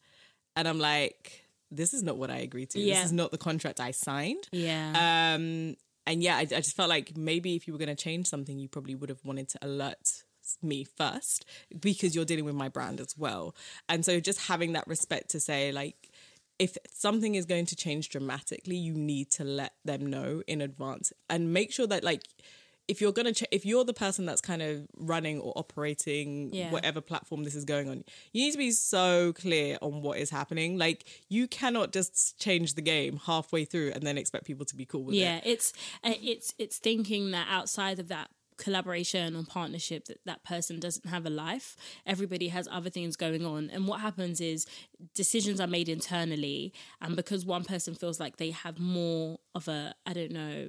And 0.56 0.66
I'm 0.66 0.78
like, 0.78 1.44
this 1.70 1.94
is 1.94 2.02
not 2.02 2.16
what 2.16 2.30
I 2.30 2.38
agreed 2.38 2.70
to. 2.70 2.80
Yeah. 2.80 2.96
This 2.96 3.06
is 3.06 3.12
not 3.12 3.30
the 3.30 3.38
contract 3.38 3.80
I 3.80 3.90
signed. 3.90 4.48
yeah. 4.52 5.34
Um, 5.34 5.76
and 6.04 6.20
yeah, 6.20 6.36
I, 6.36 6.40
I 6.40 6.44
just 6.44 6.74
felt 6.74 6.88
like 6.88 7.16
maybe 7.16 7.54
if 7.54 7.66
you 7.68 7.72
were 7.72 7.78
going 7.78 7.94
to 7.94 8.02
change 8.02 8.26
something, 8.26 8.58
you 8.58 8.68
probably 8.68 8.96
would 8.96 9.08
have 9.08 9.24
wanted 9.24 9.48
to 9.50 9.58
alert 9.62 10.24
me 10.60 10.84
first 10.84 11.44
because 11.80 12.16
you're 12.16 12.24
dealing 12.24 12.44
with 12.44 12.56
my 12.56 12.68
brand 12.68 13.00
as 13.00 13.16
well. 13.16 13.54
And 13.88 14.04
so 14.04 14.18
just 14.18 14.48
having 14.48 14.72
that 14.72 14.86
respect 14.88 15.30
to 15.30 15.40
say, 15.40 15.70
like, 15.70 16.10
if 16.58 16.76
something 16.92 17.34
is 17.34 17.44
going 17.44 17.66
to 17.66 17.76
change 17.76 18.08
dramatically, 18.08 18.76
you 18.76 18.94
need 18.94 19.30
to 19.32 19.44
let 19.44 19.72
them 19.84 20.06
know 20.06 20.42
in 20.46 20.60
advance 20.60 21.12
and 21.28 21.52
make 21.52 21.72
sure 21.72 21.86
that, 21.88 22.04
like, 22.04 22.22
if 22.88 23.00
you're 23.00 23.12
gonna 23.12 23.32
ch- 23.32 23.44
if 23.52 23.64
you're 23.64 23.84
the 23.84 23.94
person 23.94 24.26
that's 24.26 24.40
kind 24.40 24.60
of 24.60 24.86
running 24.96 25.38
or 25.40 25.52
operating 25.56 26.52
Yeah. 26.52 26.70
whatever 26.72 27.00
platform 27.00 27.44
this 27.44 27.54
is 27.54 27.64
going 27.64 27.88
on 27.88 28.04
you 28.32 28.44
need 28.44 28.50
to 28.50 28.58
be 28.58 28.72
so 28.72 29.32
clear 29.34 29.78
on 29.80 30.02
what 30.02 30.18
is 30.18 30.30
happening 30.30 30.76
like 30.76 31.04
you 31.28 31.46
cannot 31.46 31.92
just 31.92 32.38
change 32.40 32.74
the 32.74 32.82
game 32.82 33.20
halfway 33.24 33.64
through 33.64 33.92
and 33.92 34.02
then 34.04 34.18
expect 34.18 34.44
people 34.46 34.66
to 34.66 34.74
be 34.74 34.84
cool 34.84 35.04
with 35.04 35.14
yeah 35.14 35.36
it 35.36 35.44
Yeah, 35.46 35.52
it's 35.52 35.72
uh, 36.02 36.14
it's 36.20 36.54
it's 36.58 36.78
thinking 36.78 37.30
that 37.30 37.46
outside 37.48 38.00
of 38.00 38.08
that 38.08 38.30
collaboration 38.62 39.34
or 39.34 39.42
partnership 39.42 40.04
that 40.04 40.18
that 40.24 40.44
person 40.44 40.78
doesn't 40.78 41.08
have 41.08 41.26
a 41.26 41.30
life 41.30 41.76
everybody 42.06 42.48
has 42.48 42.68
other 42.70 42.88
things 42.88 43.16
going 43.16 43.44
on 43.44 43.68
and 43.70 43.88
what 43.88 44.00
happens 44.00 44.40
is 44.40 44.66
decisions 45.14 45.60
are 45.60 45.66
made 45.66 45.88
internally 45.88 46.72
and 47.00 47.16
because 47.16 47.44
one 47.44 47.64
person 47.64 47.92
feels 47.94 48.20
like 48.20 48.36
they 48.36 48.50
have 48.50 48.78
more 48.78 49.38
of 49.54 49.66
a 49.66 49.92
i 50.06 50.12
don't 50.12 50.30
know 50.30 50.68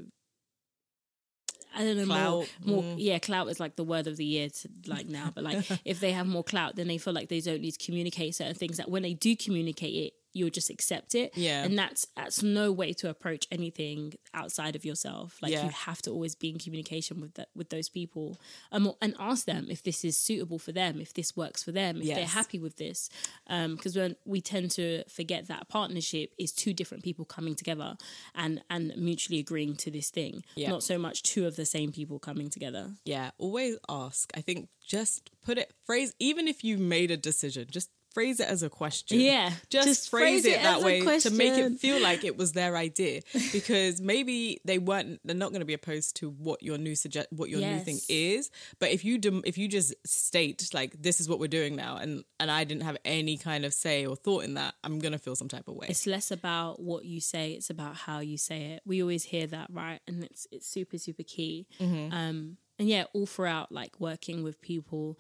I 1.75 1.83
don't 1.83 1.97
know 1.97 2.05
Clout. 2.05 2.47
more, 2.63 2.83
more 2.83 2.95
yeah, 2.99 3.17
clout 3.17 3.49
is 3.49 3.59
like 3.59 3.75
the 3.77 3.83
word 3.83 4.05
of 4.05 4.17
the 4.17 4.25
year 4.25 4.49
to 4.49 4.69
like 4.85 5.07
now. 5.07 5.31
But 5.33 5.43
like 5.43 5.65
if 5.85 5.99
they 5.99 6.11
have 6.11 6.27
more 6.27 6.43
clout, 6.43 6.75
then 6.75 6.87
they 6.87 6.99
feel 6.99 7.13
like 7.13 7.29
they 7.29 7.39
don't 7.39 7.61
need 7.61 7.71
to 7.71 7.83
communicate 7.83 8.35
certain 8.35 8.53
things. 8.53 8.77
That 8.77 8.91
when 8.91 9.01
they 9.01 9.15
do 9.15 9.35
communicate 9.35 9.95
it, 9.95 10.13
you'll 10.33 10.49
just 10.49 10.69
accept 10.69 11.15
it. 11.15 11.31
Yeah. 11.35 11.63
And 11.63 11.77
that's 11.77 12.07
that's 12.15 12.41
no 12.43 12.71
way 12.71 12.93
to 12.93 13.09
approach 13.09 13.47
anything 13.51 14.13
outside 14.33 14.75
of 14.75 14.83
yourself. 14.83 15.37
Like 15.41 15.51
Yeah. 15.51 15.65
you 15.65 15.69
have 15.71 16.01
to 16.03 16.11
always 16.11 16.35
be 16.35 16.49
in 16.49 16.59
communication 16.59 17.21
with 17.21 17.35
that 17.35 17.49
with 17.55 17.69
those 17.69 17.89
people. 17.89 18.37
Um, 18.71 18.93
and 19.01 19.15
ask 19.19 19.45
them 19.45 19.67
if 19.69 19.83
this 19.83 20.03
is 20.03 20.17
suitable 20.17 20.59
for 20.59 20.71
them, 20.71 20.99
if 20.99 21.13
this 21.13 21.35
works 21.37 21.63
for 21.63 21.71
them, 21.71 22.01
if 22.01 22.07
they're 22.15 22.25
happy 22.25 22.59
with 22.59 22.77
this. 22.77 23.09
Um, 23.47 23.75
because 23.75 23.95
when 23.95 24.15
we 24.25 24.41
tend 24.41 24.71
to 24.71 25.03
forget 25.07 25.47
that 25.47 25.69
partnership 25.69 26.33
is 26.37 26.51
two 26.51 26.73
different 26.73 27.03
people 27.03 27.25
coming 27.25 27.55
together 27.55 27.97
and 28.35 28.61
and 28.69 28.93
mutually 28.97 29.39
agreeing 29.39 29.75
to 29.77 29.91
this 29.91 30.09
thing. 30.09 30.43
Yeah. 30.55 30.69
Not 30.69 30.83
so 30.83 30.97
much 30.97 31.23
two 31.23 31.45
of 31.45 31.55
the 31.55 31.65
same 31.65 31.91
people 31.91 32.19
coming 32.19 32.49
together. 32.49 32.91
yeah 33.05 33.31
always 33.37 33.77
ask 33.89 34.31
i 34.35 34.41
think 34.41 34.67
just 34.85 35.29
put 35.45 35.57
it 35.57 35.71
phrase 35.85 36.13
even 36.19 36.47
if 36.47 36.63
you 36.63 36.77
made 36.77 37.11
a 37.11 37.17
decision 37.17 37.65
just 37.69 37.89
phrase 38.13 38.39
it 38.39 38.47
as 38.47 38.63
a 38.63 38.69
question 38.69 39.19
Yeah, 39.19 39.51
just, 39.69 39.87
just 39.87 40.09
phrase, 40.09 40.43
phrase 40.43 40.45
it, 40.45 40.59
it 40.59 40.63
that 40.63 40.81
way 40.81 41.01
to 41.19 41.31
make 41.31 41.53
it 41.53 41.79
feel 41.79 42.01
like 42.01 42.23
it 42.23 42.37
was 42.37 42.53
their 42.53 42.75
idea 42.77 43.21
because 43.51 43.99
maybe 44.01 44.61
they 44.65 44.77
weren't 44.77 45.19
they're 45.23 45.35
not 45.35 45.49
going 45.49 45.61
to 45.61 45.65
be 45.65 45.73
opposed 45.73 46.15
to 46.17 46.29
what 46.29 46.61
your 46.63 46.77
new 46.77 46.95
suggest 46.95 47.27
what 47.31 47.49
your 47.49 47.59
new 47.59 47.79
thing 47.79 47.99
is 48.09 48.51
but 48.79 48.89
if 48.91 49.03
you 49.03 49.17
dem- 49.17 49.43
if 49.45 49.57
you 49.57 49.67
just 49.67 49.93
state 50.05 50.69
like 50.73 51.01
this 51.01 51.19
is 51.19 51.27
what 51.27 51.39
we're 51.39 51.47
doing 51.47 51.75
now 51.75 51.97
and 51.97 52.23
and 52.39 52.49
i 52.51 52.63
didn't 52.63 52.83
have 52.83 52.97
any 53.05 53.37
kind 53.37 53.65
of 53.65 53.73
say 53.73 54.05
or 54.05 54.15
thought 54.15 54.43
in 54.43 54.53
that 54.53 54.73
i'm 54.83 54.99
going 54.99 55.11
to 55.11 55.17
feel 55.19 55.35
some 55.35 55.47
type 55.47 55.67
of 55.67 55.75
way 55.75 55.87
It's 55.89 56.07
less 56.07 56.31
about 56.31 56.79
what 56.79 57.05
you 57.05 57.19
say; 57.19 57.51
it's 57.51 57.69
about 57.69 57.95
how 57.95 58.19
you 58.19 58.37
say 58.37 58.73
it. 58.73 58.81
We 58.85 59.01
always 59.01 59.23
hear 59.23 59.47
that, 59.47 59.67
right? 59.71 59.99
And 60.07 60.23
it's 60.23 60.47
it's 60.51 60.67
super 60.67 60.97
super 60.97 61.23
key. 61.23 61.67
Mm-hmm. 61.79 62.13
Um, 62.13 62.57
and 62.79 62.87
yeah, 62.89 63.05
all 63.13 63.25
throughout, 63.25 63.71
like 63.71 63.99
working 63.99 64.43
with 64.43 64.61
people, 64.61 65.17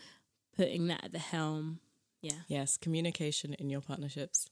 putting 0.55 0.87
that 0.87 1.03
at 1.05 1.11
the 1.11 1.19
helm. 1.19 1.79
Yeah, 2.23 2.39
Yes, 2.47 2.77
communication 2.77 3.53
in 3.53 3.69
your 3.69 3.81
partnerships. 3.81 4.49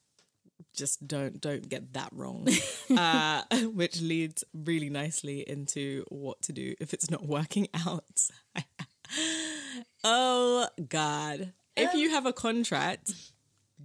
Just 0.75 1.07
don't 1.07 1.41
don't 1.41 1.67
get 1.67 1.93
that 1.93 2.09
wrong. 2.11 2.47
uh, 2.95 3.41
which 3.73 3.99
leads 4.01 4.43
really 4.53 4.89
nicely 4.89 5.39
into 5.49 6.05
what 6.09 6.41
to 6.43 6.53
do 6.53 6.75
if 6.79 6.93
it's 6.93 7.09
not 7.09 7.25
working 7.25 7.67
out. 7.87 8.29
oh 10.03 10.67
God. 10.87 11.53
If 11.75 11.93
you 11.93 12.11
have 12.11 12.25
a 12.25 12.33
contract, 12.33 13.11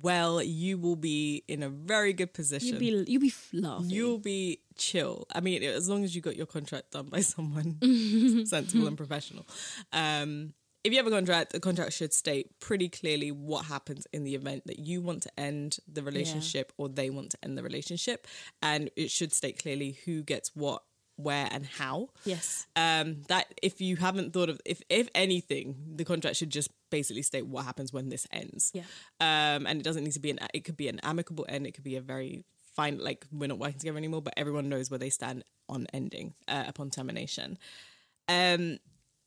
well, 0.02 0.42
you 0.42 0.76
will 0.76 0.96
be 0.96 1.44
in 1.48 1.62
a 1.62 1.68
very 1.68 2.12
good 2.12 2.34
position. 2.34 2.68
you'll 2.82 3.04
be 3.04 3.10
you'll 3.10 3.22
be 3.22 3.32
laughing. 3.52 3.90
You'll 3.90 4.18
be 4.18 4.60
chill. 4.76 5.26
I 5.34 5.40
mean, 5.40 5.62
as 5.62 5.88
long 5.88 6.04
as 6.04 6.14
you 6.14 6.20
got 6.20 6.36
your 6.36 6.46
contract 6.46 6.90
done 6.90 7.06
by 7.06 7.20
someone 7.20 7.78
sensible 8.46 8.86
and 8.86 8.96
professional. 8.96 9.46
Um, 9.92 10.52
if 10.86 10.92
you 10.92 10.98
have 10.98 11.06
a 11.06 11.10
contract, 11.10 11.52
the 11.52 11.60
contract 11.60 11.92
should 11.92 12.12
state 12.12 12.58
pretty 12.60 12.88
clearly 12.88 13.32
what 13.32 13.66
happens 13.66 14.06
in 14.12 14.22
the 14.24 14.34
event 14.34 14.62
that 14.66 14.78
you 14.78 15.02
want 15.02 15.22
to 15.24 15.40
end 15.40 15.78
the 15.90 16.02
relationship 16.02 16.72
or 16.78 16.88
they 16.88 17.10
want 17.10 17.30
to 17.30 17.38
end 17.42 17.58
the 17.58 17.62
relationship. 17.62 18.26
And 18.62 18.90
it 18.96 19.10
should 19.10 19.32
state 19.32 19.60
clearly 19.60 19.98
who 20.04 20.22
gets 20.22 20.54
what, 20.54 20.82
where, 21.16 21.48
and 21.50 21.66
how. 21.66 22.10
yes, 22.24 22.66
Um, 22.76 23.22
that 23.28 23.52
if 23.62 23.80
you 23.80 23.96
haven't 23.96 24.32
thought 24.32 24.48
of, 24.48 24.60
if 24.64 24.80
if 24.88 25.08
anything, 25.14 25.74
the 25.96 26.04
contract 26.04 26.36
should 26.36 26.50
just 26.50 26.70
basically 26.90 27.22
state 27.22 27.46
what 27.46 27.64
happens 27.64 27.92
when 27.92 28.08
this 28.08 28.26
ends. 28.30 28.70
Yeah. 28.72 28.82
Um, 29.20 29.66
and 29.66 29.80
it 29.80 29.82
doesn't 29.82 30.04
need 30.04 30.12
to 30.12 30.20
be 30.20 30.30
an. 30.30 30.38
It 30.54 30.64
could 30.64 30.76
be 30.76 30.88
an 30.88 31.00
amicable 31.02 31.46
end. 31.48 31.66
It 31.66 31.72
could 31.72 31.84
be 31.84 31.96
a 31.96 32.00
very 32.00 32.44
fine, 32.76 32.98
like 32.98 33.26
we're 33.32 33.48
not 33.48 33.58
working 33.58 33.78
together 33.80 33.98
anymore, 33.98 34.22
but 34.22 34.34
everyone 34.36 34.68
knows 34.68 34.90
where 34.90 34.98
they 34.98 35.10
stand 35.10 35.42
on 35.68 35.86
ending 35.92 36.34
uh, 36.46 36.64
upon 36.68 36.90
termination. 36.90 37.58
Um, 38.28 38.78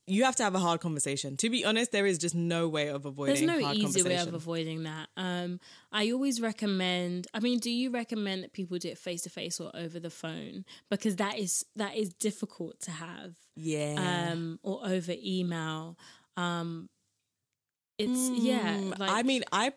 you 0.10 0.24
have 0.24 0.36
to 0.38 0.44
have 0.44 0.56
a 0.56 0.60
hard 0.60 0.80
conversation. 0.80 1.38
To 1.38 1.50
be 1.50 1.64
honest, 1.64 1.92
there 1.92 2.06
is 2.06 2.18
just 2.18 2.36
no 2.36 2.68
way 2.68 2.88
of 2.88 3.06
avoiding. 3.06 3.36
there's 3.36 3.60
no 3.60 3.64
hard 3.64 3.78
easy 3.78 4.04
way 4.04 4.16
of 4.16 4.34
avoiding 4.34 4.84
that. 4.84 5.10
Um, 5.16 5.60
I 5.92 6.12
always 6.12 6.42
recommend. 6.42 7.28
I 7.34 7.40
mean, 7.40 7.60
do 7.60 7.70
you 7.70 7.92
recommend 7.92 8.44
that 8.44 8.54
people 8.54 8.78
do 8.78 8.90
it 8.90 8.98
face 8.98 9.22
to 9.24 9.30
face 9.30 9.60
or 9.60 9.72
over 9.76 10.00
the 10.00 10.10
phone? 10.10 10.66
Because 10.90 11.18
that 11.18 11.38
is 11.38 11.66
that 11.76 11.96
is 11.96 12.14
difficult 12.14 12.80
to 12.82 12.92
have. 12.92 13.36
Yeah. 13.56 14.32
um, 14.32 14.60
or 14.64 14.82
over 14.86 15.14
email. 15.24 15.98
Um, 16.38 16.90
it's 17.98 18.30
yeah. 18.30 18.80
Like, 18.98 19.12
I 19.12 19.24
mean, 19.24 19.44
I 19.52 19.74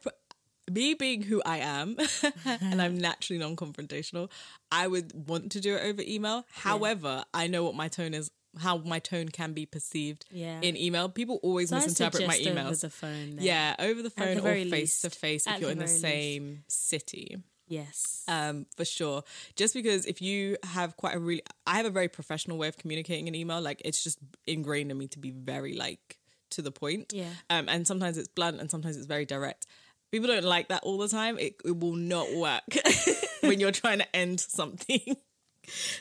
me 0.70 0.94
being 0.94 1.22
who 1.22 1.42
I 1.44 1.58
am, 1.58 1.96
and 2.44 2.80
I'm 2.80 2.96
naturally 2.96 3.38
non-confrontational. 3.38 4.30
I 4.70 4.86
would 4.86 5.28
want 5.28 5.52
to 5.52 5.60
do 5.60 5.76
it 5.76 5.84
over 5.84 6.02
email. 6.02 6.46
However, 6.52 7.24
I 7.34 7.48
know 7.48 7.64
what 7.64 7.74
my 7.74 7.88
tone 7.88 8.14
is, 8.14 8.30
how 8.58 8.78
my 8.78 8.98
tone 8.98 9.28
can 9.28 9.52
be 9.52 9.64
perceived 9.66 10.24
Yeah. 10.30 10.60
in 10.60 10.76
email. 10.76 11.08
People 11.08 11.40
always 11.42 11.70
so 11.70 11.76
misinterpret 11.76 12.26
my 12.26 12.36
emails. 12.36 12.66
over 12.66 12.76
the 12.76 12.90
phone. 12.90 13.36
then. 13.36 13.44
yeah, 13.44 13.74
over 13.78 14.02
the 14.02 14.10
phone 14.10 14.36
the 14.36 14.40
or 14.66 14.70
face 14.70 15.00
to 15.02 15.10
face 15.10 15.46
if 15.46 15.54
At 15.54 15.60
you're 15.60 15.68
the 15.68 15.72
in 15.72 15.78
the 15.78 15.84
very 15.86 15.92
least. 15.94 16.02
same 16.02 16.64
city 16.68 17.36
Yes. 17.68 18.24
um, 18.28 18.66
for 18.76 18.84
sure. 18.84 19.24
Just 19.56 19.72
because 19.72 20.04
if 20.04 20.20
you 20.20 20.58
have 20.62 20.96
quite 20.98 21.14
a 21.14 21.18
really, 21.18 21.42
I 21.66 21.76
have 21.78 21.86
a 21.86 21.90
very 21.90 22.08
professional 22.08 22.58
way 22.58 22.68
of 22.68 22.76
communicating 22.76 23.28
an 23.28 23.34
email. 23.34 23.60
Like 23.62 23.80
it's 23.84 24.04
just 24.04 24.18
ingrained 24.46 24.90
in 24.90 24.98
me 24.98 25.06
to 25.08 25.18
be 25.18 25.30
very 25.30 25.72
like 25.74 26.18
to 26.50 26.60
the 26.60 26.70
point. 26.72 27.12
Yeah. 27.14 27.30
Um, 27.48 27.70
and 27.70 27.86
sometimes 27.86 28.18
it's 28.18 28.28
blunt 28.28 28.60
and 28.60 28.70
sometimes 28.70 28.98
it's 28.98 29.06
very 29.06 29.24
direct. 29.24 29.64
People 30.10 30.26
don't 30.28 30.44
like 30.44 30.68
that 30.68 30.82
all 30.82 30.98
the 30.98 31.08
time. 31.08 31.38
It, 31.38 31.54
it 31.64 31.78
will 31.80 31.94
not 31.94 32.30
work 32.34 32.62
when 33.40 33.58
you're 33.58 33.72
trying 33.72 34.00
to 34.00 34.16
end 34.16 34.40
something. 34.40 35.00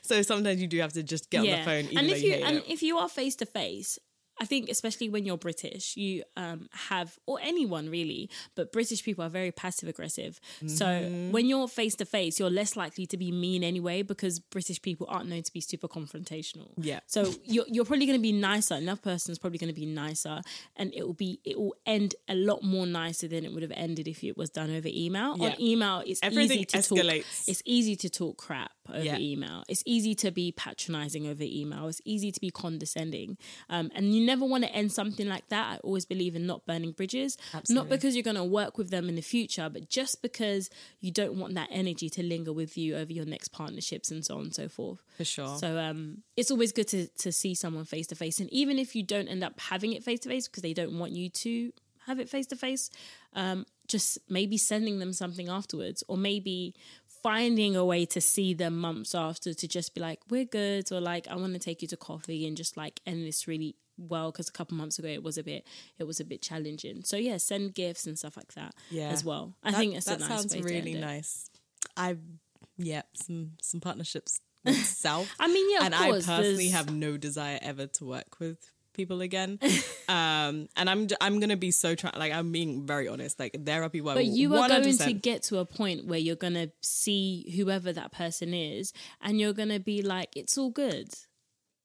so 0.02 0.22
sometimes 0.22 0.62
you 0.62 0.68
do 0.68 0.80
have 0.80 0.94
to 0.94 1.04
just 1.04 1.30
get 1.30 1.40
on 1.40 1.46
the 1.46 1.64
phone. 1.64 1.98
And 1.98 2.10
if 2.10 2.24
you, 2.24 2.34
and 2.34 2.58
it. 2.58 2.66
if 2.68 2.84
you 2.84 2.98
are 2.98 3.10
face 3.10 3.36
to 3.38 3.46
face, 3.46 4.00
I 4.42 4.46
think 4.46 4.70
especially 4.70 5.08
when 5.08 5.24
you're 5.26 5.38
British, 5.38 5.96
you 5.96 6.24
um, 6.36 6.68
have 6.90 7.10
or 7.28 7.38
anyone 7.42 7.86
really, 7.90 8.30
but 8.56 8.72
British 8.74 9.04
people 9.04 9.24
are 9.24 9.30
very 9.30 9.52
passive 9.52 9.88
aggressive. 9.88 10.40
So 10.68 10.86
Mm-hmm. 10.86 11.32
when 11.32 11.46
you're 11.48 11.68
face 11.68 11.96
to 12.02 12.06
face, 12.06 12.40
you're 12.40 12.50
less 12.62 12.76
likely 12.76 13.06
to 13.08 13.18
be 13.18 13.32
mean 13.32 13.64
anyway 13.64 14.02
because 14.02 14.40
British 14.40 14.82
people 14.82 15.06
aren't 15.10 15.30
known 15.30 15.44
to 15.44 15.54
be 15.54 15.62
super 15.62 15.88
confrontational. 15.88 16.70
Yeah. 16.78 17.00
So 17.08 17.34
you're 17.46 17.66
you're 17.68 17.86
probably 17.86 18.06
going 18.08 18.18
to 18.20 18.22
be 18.22 18.32
nicer. 18.32 18.76
Another 18.76 19.02
person's 19.02 19.38
probably 19.40 19.60
going 19.60 19.74
to 19.76 19.80
be 19.80 19.86
nicer, 19.86 20.42
and 20.76 20.94
it 20.94 21.06
will 21.06 21.14
be 21.28 21.40
it 21.46 21.60
will 21.60 21.76
end 21.86 22.16
a 22.28 22.36
lot 22.36 22.64
more 22.64 22.86
nicer 22.88 23.28
than 23.28 23.46
it 23.46 23.54
would 23.54 23.62
have 23.68 23.74
ended 23.76 24.08
if 24.08 24.24
it 24.24 24.36
was 24.38 24.50
done 24.50 24.70
over 24.76 24.88
email. 25.06 25.38
Yeah. 25.38 25.50
On 25.50 25.62
email, 25.62 26.04
it's 26.06 26.20
Everything 26.24 26.60
easy 26.60 26.66
to 26.66 26.78
escalates. 26.80 27.38
talk. 27.46 27.48
It's 27.52 27.62
easy 27.66 27.96
to 27.98 28.10
talk 28.10 28.38
crap 28.38 28.72
over 28.90 29.04
Yeah. 29.04 29.18
email. 29.20 29.64
It's 29.70 29.84
easy 29.86 30.16
to 30.16 30.32
be 30.32 30.52
patronizing 30.52 31.28
over 31.28 31.44
email. 31.44 31.88
It's 31.88 32.02
easy 32.06 32.32
to 32.32 32.40
be 32.40 32.50
condescending. 32.50 33.38
Um, 33.70 33.92
and 33.96 34.04
you 34.16 34.22
never 34.26 34.31
want 34.40 34.64
to 34.64 34.72
end 34.72 34.92
something 34.92 35.28
like 35.28 35.48
that. 35.50 35.74
I 35.74 35.78
always 35.78 36.06
believe 36.06 36.36
in 36.36 36.46
not 36.46 36.66
burning 36.66 36.92
bridges. 36.92 37.38
Not 37.70 37.90
because 37.90 38.16
you're 38.16 38.24
going 38.24 38.36
to 38.38 38.44
work 38.44 38.78
with 38.78 38.90
them 38.90 39.10
in 39.10 39.16
the 39.16 39.22
future, 39.22 39.70
but 39.70 39.90
just 39.90 40.22
because 40.22 40.70
you 41.00 41.12
don't 41.12 41.36
want 41.36 41.56
that 41.56 41.70
energy 41.72 42.10
to 42.12 42.24
linger 42.24 42.54
with 42.54 42.78
you 42.78 42.96
over 42.96 43.12
your 43.12 43.26
next 43.26 43.50
partnerships 43.50 44.12
and 44.12 44.26
so 44.26 44.36
on 44.36 44.44
and 44.44 44.56
so 44.56 44.68
forth. 44.70 45.04
For 45.18 45.26
sure. 45.26 45.58
So 45.58 45.78
um, 45.78 46.20
it's 46.38 46.52
always 46.52 46.72
good 46.72 46.88
to, 46.90 47.08
to 47.08 47.32
see 47.32 47.56
someone 47.56 47.86
face 47.86 48.08
to 48.08 48.16
face. 48.16 48.40
And 48.40 48.52
even 48.52 48.80
if 48.80 48.96
you 48.96 49.04
don't 49.04 49.28
end 49.28 49.44
up 49.44 49.60
having 49.60 49.94
it 49.94 50.04
face 50.04 50.20
to 50.22 50.30
face 50.30 50.48
because 50.48 50.64
they 50.64 50.74
don't 50.74 50.98
want 50.98 51.12
you 51.12 51.30
to 51.30 51.74
have 52.08 52.20
it 52.20 52.30
face 52.30 52.48
to 52.48 52.56
face. 52.56 52.90
Um, 53.34 53.66
just 53.88 54.18
maybe 54.30 54.58
sending 54.58 55.00
them 55.00 55.12
something 55.12 55.50
afterwards, 55.50 56.04
or 56.08 56.18
maybe 56.18 56.74
finding 57.24 57.76
a 57.76 57.86
way 57.86 58.06
to 58.06 58.20
see 58.22 58.54
them 58.54 58.78
months 58.78 59.14
after 59.16 59.54
to 59.54 59.68
just 59.68 59.94
be 59.94 60.02
like, 60.02 60.20
we're 60.30 60.46
good, 60.46 60.92
or 60.92 61.00
like, 61.00 61.28
I 61.28 61.36
want 61.36 61.54
to 61.54 61.60
take 61.60 61.82
you 61.82 61.88
to 61.90 61.98
coffee 61.98 62.48
and 62.48 62.58
just 62.58 62.78
like 62.78 63.00
end 63.06 63.26
this 63.26 63.48
really 63.48 63.76
well 63.98 64.32
because 64.32 64.50
a 64.50 64.52
couple 64.52 64.76
months 64.76 64.98
ago 64.98 65.08
it 65.10 65.22
was 65.22 65.38
a 65.38 65.44
bit 65.44 65.68
it 66.00 66.06
was 66.06 66.20
a 66.20 66.26
bit 66.26 66.42
challenging. 66.42 67.04
So 67.04 67.18
yeah, 67.18 67.38
send 67.38 67.76
gifts 67.76 68.08
and 68.08 68.18
stuff 68.18 68.36
like 68.38 68.54
that 68.54 68.74
Yeah. 68.90 69.10
as 69.10 69.24
well. 69.24 69.56
I 69.64 69.72
That- 69.72 69.78
think 69.78 69.96
it's 69.96 70.06
that 70.08 70.18
a 70.18 70.20
nice 70.22 70.30
sounds 70.30 70.58
really 70.64 70.94
nice. 70.96 71.50
I 71.96 72.18
yeah, 72.78 73.04
some 73.14 73.52
some 73.62 73.80
partnerships 73.82 74.42
with 74.66 74.76
self. 74.86 75.30
I 75.40 75.48
mean, 75.48 75.70
yeah, 75.72 75.80
of 75.80 75.86
and 75.86 75.96
I 75.96 76.10
personally 76.12 76.56
there's- 76.70 76.72
have 76.72 76.92
no 76.92 77.18
desire 77.18 77.60
ever 77.62 77.86
to 77.88 78.06
work 78.06 78.40
with 78.40 78.72
people 78.94 79.22
again. 79.22 79.60
um, 80.10 80.68
and 80.76 80.90
I'm 80.90 81.08
I'm 81.20 81.40
gonna 81.40 81.58
be 81.58 81.72
so 81.72 81.96
tra- 81.96 82.14
like 82.18 82.32
I'm 82.32 82.52
being 82.52 82.86
very 82.86 83.08
honest. 83.08 83.40
Like 83.40 83.56
there 83.60 83.84
are 83.84 83.90
people, 83.90 84.12
I 84.12 84.16
But 84.16 84.26
you 84.26 84.56
are 84.56 84.68
going 84.68 84.98
to 84.98 85.14
get 85.14 85.44
to 85.44 85.60
a 85.60 85.66
point 85.66 86.06
where 86.06 86.20
you're 86.20 86.36
going 86.36 86.54
to 86.54 86.72
see 86.82 87.52
whoever 87.56 87.94
that 87.94 88.12
person 88.12 88.54
is 88.54 88.94
and 89.22 89.40
you're 89.40 89.54
going 89.54 89.70
to 89.70 89.80
be 89.80 90.02
like, 90.02 90.36
it's 90.36 90.58
all 90.58 90.70
good. 90.70 91.10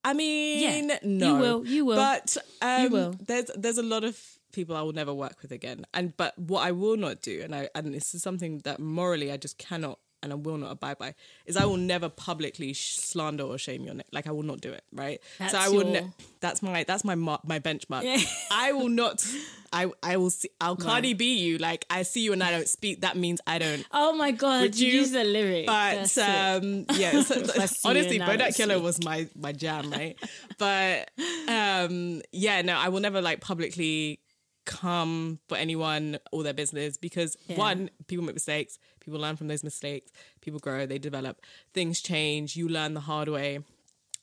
I 0.04 0.12
mean, 0.14 0.88
Yeah, 0.88 0.98
no, 1.02 1.26
you 1.26 1.40
will, 1.40 1.66
you 1.66 1.84
will. 1.84 1.96
But 1.96 2.36
um, 2.62 2.82
You 2.84 2.90
will. 2.90 3.14
There's 3.26 3.50
there's 3.56 3.78
a 3.78 3.82
lot 3.82 4.04
of 4.04 4.20
people 4.52 4.76
I 4.76 4.82
will 4.82 4.92
never 4.92 5.12
work 5.12 5.42
with 5.42 5.50
again. 5.50 5.84
And 5.92 6.16
but 6.16 6.38
what 6.38 6.66
I 6.66 6.70
will 6.70 6.96
not 6.96 7.22
do, 7.22 7.42
and 7.42 7.54
I 7.54 7.68
and 7.74 7.92
this 7.92 8.14
is 8.14 8.22
something 8.22 8.60
that 8.60 8.78
morally 8.78 9.32
I 9.32 9.36
just 9.36 9.58
cannot 9.58 9.98
and 10.26 10.32
I 10.32 10.36
will 10.36 10.58
not 10.58 10.72
abide 10.72 10.98
by, 10.98 11.14
is 11.46 11.56
I 11.56 11.64
will 11.64 11.76
never 11.76 12.08
publicly 12.08 12.72
sh- 12.72 12.96
slander 12.96 13.44
or 13.44 13.56
shame 13.58 13.84
your 13.84 13.94
name. 13.94 14.06
Like 14.12 14.26
I 14.26 14.32
will 14.32 14.42
not 14.42 14.60
do 14.60 14.72
it. 14.72 14.82
Right. 14.92 15.20
so 15.50 15.56
I 15.58 15.68
will. 15.68 15.84
your- 15.84 16.02
Ne- 16.02 16.10
that's 16.40 16.62
my 16.62 16.84
that's 16.84 17.04
my 17.04 17.14
mar- 17.14 17.40
my 17.44 17.58
benchmark. 17.60 18.02
I 18.50 18.72
will 18.72 18.88
not. 18.90 19.24
I 19.72 19.90
I 20.02 20.16
will 20.16 20.30
see. 20.30 20.50
I'll 20.60 20.76
Cardi 20.76 21.14
B 21.14 21.34
you. 21.38 21.58
Like 21.58 21.86
I 21.90 22.02
see 22.02 22.20
you 22.22 22.32
and 22.32 22.42
I 22.42 22.50
don't 22.50 22.68
speak. 22.68 23.00
That 23.02 23.16
means 23.16 23.40
I 23.46 23.58
don't. 23.58 23.84
Oh 23.92 24.12
my 24.16 24.30
God, 24.32 24.62
Would 24.62 24.78
you 24.78 24.88
use 25.00 25.10
the 25.12 25.24
lyric. 25.24 25.66
But 25.66 25.94
That's 25.94 26.18
um, 26.18 26.84
yeah, 26.94 27.22
so, 27.22 27.34
If 27.40 27.58
I 27.58 27.66
see 27.66 27.88
you 27.88 27.90
honestly, 27.90 28.18
Bodak 28.18 28.58
Yellow 28.58 28.78
was 28.80 29.02
my 29.04 29.28
my 29.34 29.52
jam, 29.52 29.90
right? 29.90 30.16
but 30.58 31.10
um, 31.48 32.22
yeah, 32.32 32.62
no, 32.62 32.76
I 32.76 32.88
will 32.90 33.00
never 33.00 33.20
like 33.22 33.40
publicly 33.40 34.20
come 34.64 35.38
for 35.48 35.56
anyone 35.56 36.18
or 36.32 36.42
their 36.42 36.52
business 36.54 36.96
because 36.96 37.36
Yeah. 37.46 37.56
one, 37.56 37.88
people 38.08 38.24
make 38.24 38.34
mistakes, 38.34 38.78
people 39.06 39.20
learn 39.20 39.36
from 39.36 39.48
those 39.48 39.64
mistakes, 39.64 40.12
people 40.42 40.60
grow, 40.60 40.84
they 40.84 40.98
develop, 40.98 41.40
things 41.72 42.02
change, 42.02 42.56
you 42.56 42.68
learn 42.68 42.92
the 42.92 43.00
hard 43.00 43.28
way. 43.28 43.60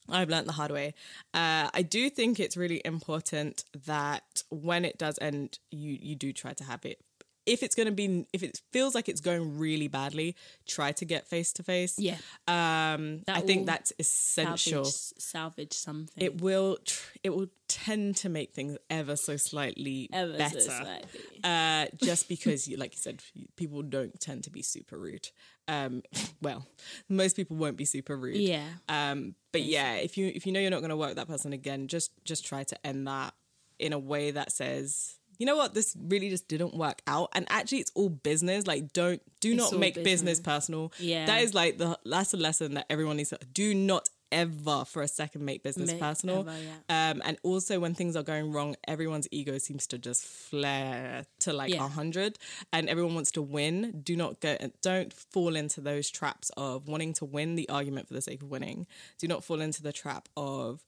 I've 0.09 0.29
learned 0.29 0.49
the 0.49 0.53
hard 0.53 0.71
way. 0.71 0.93
Uh, 1.33 1.69
I 1.73 1.81
do 1.81 2.09
think 2.09 2.37
it's 2.37 2.57
really 2.57 2.81
important 2.83 3.63
that 3.85 4.43
when 4.49 4.83
it 4.83 4.97
does 4.97 5.17
end, 5.21 5.59
you 5.71 5.97
you 6.01 6.15
do 6.15 6.33
try 6.33 6.53
to 6.53 6.63
have 6.65 6.85
it. 6.85 6.99
If 7.45 7.61
it's 7.63 7.75
going 7.75 7.87
to 7.87 7.91
be, 7.91 8.25
if 8.33 8.41
it 8.43 8.61
feels 8.71 8.95
like 8.95 9.09
it's 9.09 9.21
going 9.21 9.57
really 9.57 9.87
badly, 9.87 10.35
try 10.65 10.91
to 10.93 11.05
get 11.05 11.27
face 11.27 11.51
to 11.53 11.63
face. 11.63 11.99
Yeah. 11.99 12.15
Um, 12.47 13.21
That 13.27 13.37
I 13.37 13.41
think 13.41 13.65
that's 13.65 13.91
essential. 13.99 14.85
salvage, 14.85 15.21
salvage 15.21 15.73
something. 15.73 16.23
It 16.23 16.41
will, 16.41 16.77
tr- 16.85 17.17
it 17.23 17.29
will 17.31 17.47
tend 17.67 18.15
to 18.17 18.29
make 18.29 18.53
things 18.53 18.77
ever 18.89 19.15
so 19.15 19.35
slightly 19.35 20.09
Ever 20.13 20.31
so 20.33 20.37
better. 20.37 20.59
slightly. 20.61 21.09
Uh, 21.43 21.87
just 22.03 22.29
because, 22.29 22.67
you, 22.67 22.77
like 22.77 22.93
you 22.93 22.99
said, 23.01 23.21
people 23.55 23.81
don't 23.81 24.17
tend 24.19 24.43
to 24.45 24.49
be 24.49 24.61
super 24.61 24.97
rude. 24.97 25.29
Um, 25.67 26.03
well, 26.41 26.65
most 27.09 27.35
people 27.35 27.55
won't 27.57 27.77
be 27.77 27.85
super 27.85 28.15
rude. 28.17 28.35
Yeah. 28.37 28.67
Um, 28.89 29.35
but 29.51 29.61
yeah, 29.63 29.95
if 29.95 30.17
you 30.17 30.27
if 30.33 30.45
you 30.45 30.51
know 30.51 30.59
you're 30.59 30.71
not 30.71 30.79
going 30.81 30.89
to 30.89 30.97
work 30.97 31.09
with 31.09 31.17
that 31.17 31.27
person 31.27 31.53
again, 31.53 31.87
just 31.87 32.11
just 32.25 32.45
try 32.45 32.63
to 32.65 32.85
end 32.87 33.07
that 33.07 33.33
in 33.79 33.93
a 33.93 33.99
way 33.99 34.31
that 34.31 34.51
says, 34.51 35.15
you 35.39 35.45
know 35.45 35.55
what, 35.55 35.73
this 35.73 35.95
really 35.99 36.29
just 36.29 36.47
didn't 36.47 36.75
work 36.75 37.01
out. 37.07 37.29
And 37.33 37.45
actually, 37.49 37.79
it's 37.79 37.91
all 37.95 38.09
business. 38.09 38.67
Like, 38.67 38.93
don't 38.93 39.21
do 39.39 39.53
not 39.55 39.73
make 39.77 39.95
business. 39.95 40.37
business. 40.37 40.39
personal. 40.39 40.91
Yeah. 40.99 41.25
that 41.25 41.41
is 41.43 41.53
like 41.53 41.77
the 41.77 41.97
that's 42.05 42.33
a 42.33 42.37
lesson 42.37 42.75
that 42.75 42.85
everyone 42.89 43.17
needs 43.17 43.29
to 43.29 43.39
do. 43.53 43.73
Not 43.73 44.09
ever 44.31 44.83
for 44.85 45.03
a 45.03 45.07
second 45.07 45.45
make 45.45 45.61
business 45.61 45.91
Make- 45.91 45.99
personal. 45.99 46.39
ever, 46.39 46.55
yeah. 46.89 47.11
Um, 47.11 47.21
and 47.23 47.37
also 47.43 47.79
when 47.79 47.93
things 47.93 48.15
are 48.15 48.23
going 48.23 48.51
wrong, 48.51 48.75
everyone's 48.87 49.27
ego 49.29 49.59
seems 49.59 49.85
to 49.87 49.99
just 49.99 50.23
flare 50.23 51.25
to 51.41 51.53
like 51.53 51.71
a 51.71 51.75
Yeah. 51.75 51.87
hundred, 51.89 52.39
and 52.71 52.89
everyone 52.89 53.13
wants 53.13 53.29
to 53.31 53.41
win. 53.43 54.01
Do 54.03 54.15
not 54.15 54.39
go, 54.39 54.57
don't 54.81 55.13
fall 55.13 55.55
into 55.55 55.81
those 55.81 56.09
traps 56.09 56.49
of 56.57 56.87
wanting 56.87 57.13
to 57.13 57.25
win 57.25 57.53
the 57.55 57.69
argument 57.69 58.07
for 58.07 58.15
the 58.15 58.21
sake 58.21 58.41
of 58.41 58.49
winning. 58.49 58.87
Do 59.19 59.27
not 59.27 59.43
fall 59.43 59.61
into 59.61 59.83
the 59.83 59.93
trap 59.93 60.29
of 60.35 60.83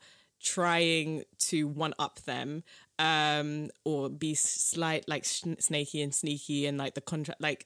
trying 0.46 1.24
to 1.40 1.68
one 1.68 1.94
up 1.98 2.20
them 2.22 2.64
um 3.00 3.70
or 3.84 4.10
be 4.10 4.34
slight 4.36 5.04
like 5.10 5.26
sn- 5.26 5.60
snaky 5.60 6.02
and 6.02 6.14
sneaky 6.16 6.66
and 6.68 6.78
like 6.78 6.94
the 6.94 7.02
contract 7.02 7.42
like 7.42 7.66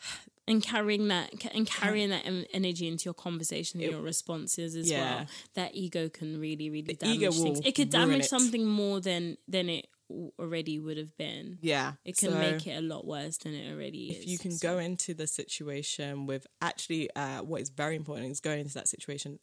and 0.48 0.62
carrying 0.62 1.08
that 1.08 1.30
and 1.54 1.66
carrying 1.66 2.08
that 2.08 2.24
energy 2.54 2.88
into 2.88 3.04
your 3.04 3.14
conversation 3.14 3.80
and 3.82 3.90
your 3.92 4.00
responses 4.00 4.74
as 4.74 4.90
Yeah. 4.90 5.16
well. 5.16 5.26
That 5.54 5.74
ego 5.74 6.08
can 6.08 6.40
really 6.40 6.70
really 6.70 6.94
damage 6.94 7.16
ego 7.16 7.30
things. 7.30 7.60
It 7.64 7.74
could 7.74 7.90
damage 7.90 8.20
it. 8.20 8.28
something 8.28 8.64
more 8.64 9.00
than 9.00 9.36
than 9.46 9.68
it 9.68 9.86
already 10.38 10.78
would 10.78 10.96
have 10.96 11.14
been. 11.18 11.58
Yeah 11.60 11.92
it 12.06 12.16
can 12.16 12.30
so- 12.30 12.38
make 12.38 12.66
it 12.66 12.78
a 12.78 12.80
lot 12.80 13.06
worse 13.06 13.36
than 13.36 13.52
it 13.54 13.70
already 13.70 14.06
is 14.12 14.22
if 14.24 14.28
you 14.28 14.38
can 14.38 14.52
so- 14.52 14.66
go 14.72 14.78
into 14.78 15.12
the 15.12 15.26
situation 15.26 16.24
with 16.26 16.46
actually 16.62 17.10
uh, 17.14 17.42
what 17.42 17.60
is 17.60 17.68
very 17.68 17.94
important 17.94 18.30
is 18.30 18.40
going 18.40 18.60
into 18.60 18.72
that 18.74 18.88
situation 18.88 19.38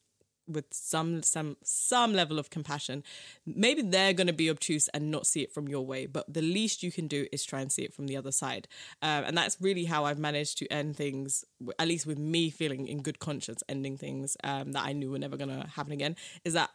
with 0.47 0.65
some 0.71 1.23
some 1.23 1.57
some 1.63 2.13
level 2.13 2.39
of 2.39 2.49
compassion 2.49 3.03
maybe 3.45 3.81
they're 3.81 4.13
going 4.13 4.27
to 4.27 4.33
be 4.33 4.49
obtuse 4.49 4.87
and 4.89 5.11
not 5.11 5.25
see 5.25 5.41
it 5.41 5.51
from 5.51 5.67
your 5.67 5.85
way 5.85 6.05
but 6.05 6.31
the 6.31 6.41
least 6.41 6.83
you 6.83 6.91
can 6.91 7.07
do 7.07 7.27
is 7.31 7.43
try 7.43 7.61
and 7.61 7.71
see 7.71 7.83
it 7.83 7.93
from 7.93 8.07
the 8.07 8.17
other 8.17 8.31
side. 8.31 8.67
Um, 9.01 9.23
and 9.25 9.37
that's 9.37 9.57
really 9.59 9.85
how 9.85 10.05
i've 10.05 10.19
managed 10.19 10.57
to 10.59 10.67
end 10.67 10.95
things 10.95 11.45
at 11.79 11.87
least 11.87 12.05
with 12.05 12.19
me 12.19 12.49
feeling 12.49 12.87
in 12.87 13.01
good 13.01 13.19
conscience 13.19 13.63
ending 13.69 13.97
things 13.97 14.37
um, 14.43 14.71
that 14.73 14.83
i 14.85 14.93
knew 14.93 15.11
were 15.11 15.19
never 15.19 15.37
going 15.37 15.49
to 15.49 15.67
happen 15.67 15.91
again 15.91 16.15
is 16.43 16.53
that 16.53 16.69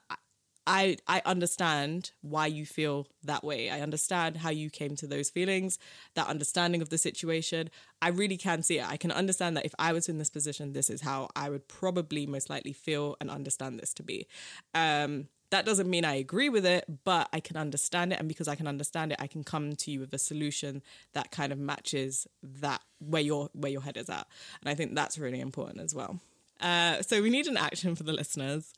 I, 0.73 0.99
I 1.09 1.21
understand 1.27 2.13
why 2.21 2.47
you 2.47 2.65
feel 2.65 3.09
that 3.25 3.43
way. 3.43 3.71
I 3.71 3.81
understand 3.81 4.37
how 4.37 4.51
you 4.51 4.71
came 4.71 4.95
to 4.97 5.07
those 5.09 5.29
feelings, 5.29 5.81
that 6.15 6.29
understanding 6.29 6.81
of 6.81 6.91
the 6.91 6.97
situation. 6.97 7.71
I 8.01 8.11
really 8.11 8.37
can 8.37 8.63
see 8.63 8.79
it. 8.79 8.89
I 8.89 8.97
can 8.97 9.11
understand 9.11 9.57
that 9.57 9.67
if 9.67 9.75
I 9.81 9.93
was 9.93 10.09
in 10.09 10.19
this 10.19 10.31
position, 10.31 10.73
this 10.73 10.89
is 10.89 11.01
how 11.01 11.29
I 11.35 11.51
would 11.51 11.67
probably 11.67 12.25
most 12.25 12.49
likely 12.49 12.73
feel 12.73 13.17
and 13.21 13.33
understand 13.33 13.81
this 13.81 13.93
to 13.95 14.05
be. 14.05 14.29
Um, 14.73 15.27
that 15.51 15.67
doesn't 15.67 15.91
mean 15.91 16.05
I 16.05 16.15
agree 16.15 16.49
with 16.49 16.65
it, 16.65 16.85
but 17.03 17.29
I 17.33 17.41
can 17.41 17.57
understand 17.57 18.13
it, 18.13 18.21
and 18.21 18.29
because 18.29 18.47
I 18.47 18.55
can 18.55 18.69
understand 18.69 19.11
it, 19.11 19.21
I 19.21 19.27
can 19.27 19.43
come 19.43 19.75
to 19.75 19.91
you 19.91 19.99
with 19.99 20.15
a 20.15 20.19
solution 20.19 20.83
that 21.15 21.33
kind 21.33 21.53
of 21.53 21.59
matches 21.59 22.29
that 22.45 22.81
where 23.01 23.23
your 23.23 23.51
where 23.55 23.73
your 23.73 23.81
head 23.81 23.97
is 23.97 24.09
at, 24.09 24.29
and 24.61 24.71
I 24.71 24.77
think 24.77 24.95
that's 24.95 25.19
really 25.19 25.41
important 25.41 25.81
as 25.81 25.93
well. 25.93 26.21
Uh, 26.61 27.03
so 27.03 27.21
we 27.21 27.31
need 27.31 27.49
an 27.49 27.57
action 27.57 27.97
for 27.97 28.05
the 28.05 28.13
listeners 28.13 28.73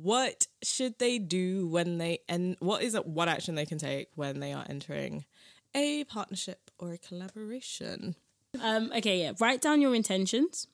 what 0.00 0.46
should 0.62 0.98
they 0.98 1.18
do 1.18 1.66
when 1.66 1.98
they 1.98 2.20
and 2.28 2.56
what 2.60 2.82
is 2.82 2.94
it 2.94 3.06
one 3.06 3.28
action 3.28 3.56
they 3.56 3.66
can 3.66 3.78
take 3.78 4.08
when 4.14 4.38
they 4.38 4.52
are 4.52 4.64
entering 4.68 5.24
a 5.74 6.04
partnership 6.04 6.70
or 6.78 6.92
a 6.92 6.98
collaboration? 6.98 8.14
Um 8.62 8.92
okay 8.96 9.22
yeah 9.22 9.32
write 9.40 9.60
down 9.60 9.80
your 9.80 9.94
intentions 9.94 10.68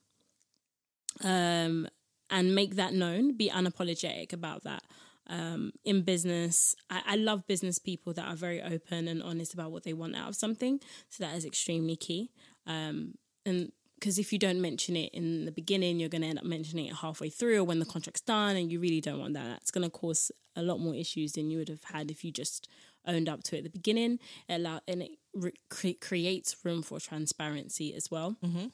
um 1.22 1.88
and 2.30 2.54
make 2.54 2.76
that 2.76 2.92
known. 2.92 3.36
Be 3.36 3.48
unapologetic 3.50 4.32
about 4.32 4.64
that. 4.64 4.82
Um 5.26 5.72
in 5.84 6.02
business 6.02 6.76
I, 6.90 7.02
I 7.06 7.16
love 7.16 7.46
business 7.46 7.78
people 7.78 8.12
that 8.12 8.26
are 8.26 8.36
very 8.36 8.60
open 8.60 9.08
and 9.08 9.22
honest 9.22 9.54
about 9.54 9.72
what 9.72 9.84
they 9.84 9.94
want 9.94 10.16
out 10.16 10.28
of 10.28 10.36
something. 10.36 10.80
So 11.08 11.24
that 11.24 11.34
is 11.34 11.46
extremely 11.46 11.96
key. 11.96 12.30
Um 12.66 13.14
and 13.46 13.72
because 14.04 14.18
if 14.18 14.34
you 14.34 14.38
don't 14.38 14.60
mention 14.60 14.96
it 14.96 15.08
in 15.14 15.46
the 15.46 15.50
beginning 15.50 15.98
you're 15.98 16.10
going 16.10 16.20
to 16.20 16.28
end 16.28 16.38
up 16.38 16.44
mentioning 16.44 16.84
it 16.84 16.96
halfway 16.96 17.30
through 17.30 17.58
or 17.58 17.64
when 17.64 17.78
the 17.78 17.86
contract's 17.86 18.20
done 18.20 18.54
and 18.54 18.70
you 18.70 18.78
really 18.78 19.00
don't 19.00 19.18
want 19.18 19.32
that. 19.32 19.46
That's 19.46 19.70
going 19.70 19.84
to 19.84 19.88
cause 19.88 20.30
a 20.54 20.62
lot 20.62 20.78
more 20.78 20.94
issues 20.94 21.32
than 21.32 21.50
you 21.50 21.56
would 21.56 21.70
have 21.70 21.84
had 21.84 22.10
if 22.10 22.22
you 22.22 22.30
just 22.30 22.68
owned 23.06 23.30
up 23.30 23.42
to 23.44 23.56
it 23.56 23.60
at 23.60 23.64
the 23.64 23.70
beginning. 23.70 24.18
It 24.46 24.56
allow 24.56 24.80
and 24.86 25.04
it 25.04 25.12
re- 25.32 25.54
cre- 25.70 25.98
creates 25.98 26.54
room 26.64 26.82
for 26.82 27.00
transparency 27.00 27.94
as 27.94 28.10
well. 28.10 28.36
Mm-hmm. 28.44 28.66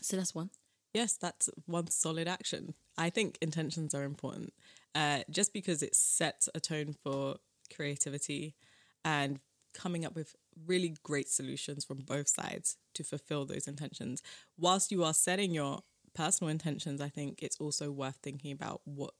so 0.00 0.16
that's 0.16 0.34
one. 0.34 0.50
Yes 0.94 1.12
that's 1.12 1.48
one 1.66 1.86
solid 1.86 2.26
action. 2.26 2.74
I 2.98 3.08
think 3.08 3.38
intentions 3.40 3.94
are 3.94 4.02
important 4.02 4.52
uh, 4.96 5.20
just 5.30 5.52
because 5.52 5.80
it 5.80 5.94
sets 5.94 6.48
a 6.56 6.58
tone 6.58 6.96
for 7.04 7.36
creativity 7.72 8.56
and 9.04 9.38
coming 9.74 10.04
up 10.04 10.14
with 10.14 10.34
really 10.66 10.94
great 11.02 11.28
solutions 11.28 11.84
from 11.84 11.98
both 11.98 12.28
sides 12.28 12.76
to 12.94 13.04
fulfill 13.04 13.44
those 13.44 13.66
intentions 13.66 14.22
whilst 14.58 14.90
you 14.90 15.02
are 15.04 15.14
setting 15.14 15.52
your 15.52 15.80
personal 16.14 16.50
intentions 16.50 17.00
i 17.00 17.08
think 17.08 17.42
it's 17.42 17.56
also 17.60 17.90
worth 17.90 18.18
thinking 18.22 18.52
about 18.52 18.80
what 18.84 19.14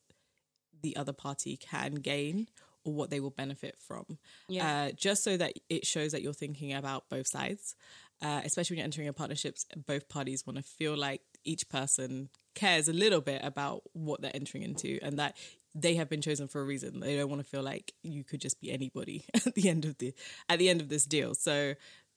the 0.82 0.96
other 0.96 1.12
party 1.12 1.56
can 1.56 1.94
gain 1.94 2.48
or 2.84 2.92
what 2.92 3.10
they 3.10 3.20
will 3.20 3.30
benefit 3.30 3.76
from. 3.78 4.18
Yeah. 4.48 4.84
Uh, 4.88 4.92
just 4.92 5.22
so 5.22 5.36
that 5.36 5.52
it 5.68 5.86
shows 5.86 6.12
that 6.12 6.22
you're 6.22 6.32
thinking 6.32 6.72
about 6.72 7.08
both 7.08 7.26
sides, 7.26 7.74
uh, 8.22 8.40
especially 8.44 8.74
when 8.74 8.78
you're 8.78 8.84
entering 8.84 9.08
a 9.08 9.12
partnerships, 9.12 9.66
both 9.86 10.08
parties 10.08 10.46
want 10.46 10.56
to 10.56 10.62
feel 10.62 10.96
like 10.96 11.20
each 11.44 11.68
person 11.68 12.28
cares 12.54 12.88
a 12.88 12.92
little 12.92 13.20
bit 13.20 13.40
about 13.44 13.82
what 13.92 14.20
they're 14.20 14.34
entering 14.34 14.62
into 14.62 14.98
and 15.02 15.18
that 15.18 15.36
they 15.74 15.94
have 15.94 16.08
been 16.08 16.20
chosen 16.20 16.48
for 16.48 16.60
a 16.60 16.64
reason. 16.64 17.00
They 17.00 17.16
don't 17.16 17.28
want 17.28 17.42
to 17.42 17.48
feel 17.48 17.62
like 17.62 17.92
you 18.02 18.24
could 18.24 18.40
just 18.40 18.60
be 18.60 18.72
anybody 18.72 19.24
at 19.34 19.54
the 19.54 19.68
end 19.68 19.84
of 19.84 19.98
the 19.98 20.14
at 20.48 20.58
the 20.58 20.68
end 20.68 20.80
of 20.80 20.88
this 20.88 21.04
deal. 21.04 21.34
So 21.34 21.74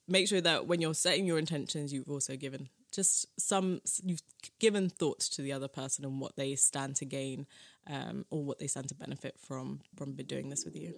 make 0.07 0.27
sure 0.27 0.41
that 0.41 0.67
when 0.67 0.81
you're 0.81 0.93
setting 0.93 1.25
your 1.25 1.37
intentions, 1.37 1.93
you've 1.93 2.09
also 2.09 2.35
given 2.35 2.69
just 2.91 3.27
some 3.39 3.81
you've 4.03 4.21
given 4.59 4.89
thought 4.89 5.19
to 5.19 5.41
the 5.41 5.51
other 5.51 5.67
person 5.67 6.05
and 6.05 6.19
what 6.19 6.35
they 6.35 6.55
stand 6.55 6.95
to 6.97 7.05
gain 7.05 7.47
um, 7.87 8.25
or 8.29 8.43
what 8.43 8.59
they 8.59 8.67
stand 8.67 8.89
to 8.89 8.95
benefit 8.95 9.35
from 9.39 9.81
from 9.95 10.13
doing 10.13 10.49
this 10.49 10.65
with 10.65 10.75
you. 10.75 10.93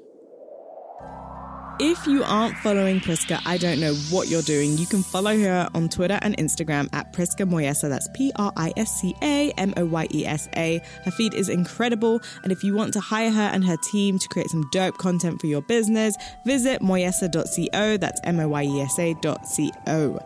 If 1.78 2.08
you 2.08 2.24
aren't 2.24 2.56
following 2.60 3.02
Prisca, 3.02 3.42
I 3.46 3.58
don't 3.58 3.82
know 3.82 3.94
what 4.10 4.30
you're 4.30 4.42
doing. 4.42 4.78
You 4.78 4.86
can 4.86 5.04
follow 5.04 5.38
her 5.38 5.68
on 5.74 5.90
Twitter 5.90 6.18
and 6.22 6.38
Instagram 6.38 6.88
at 6.94 7.12
Prisca 7.12 7.44
Moyesa. 7.44 7.90
That's 7.90 8.08
P 8.14 8.32
R 8.38 8.54
I 8.56 8.72
S 8.78 9.02
C 9.02 9.14
A 9.22 9.52
M 9.58 9.74
O 9.76 9.84
Y 9.84 10.08
E 10.14 10.26
S 10.26 10.48
A. 10.56 10.82
Her 11.04 11.12
feed 11.12 11.34
is 11.34 11.50
incredible. 11.50 12.22
And 12.44 12.54
if 12.54 12.64
you 12.64 12.76
want 12.76 12.94
to 12.94 13.02
hire 13.02 13.30
her 13.30 13.50
and 13.52 13.66
her 13.66 13.76
team 13.92 14.18
to 14.20 14.28
create 14.30 14.50
some 14.50 14.64
dope 14.72 14.98
content 15.00 15.42
for 15.42 15.48
your 15.48 15.62
business, 15.64 16.16
visit 16.46 16.82
moyesa.co. 16.82 17.98
That's 17.98 18.22
M 18.24 18.40
O 18.40 18.48
Y 18.48 18.64
E 18.64 18.80
S 18.80 18.98
A.co. 18.98 20.26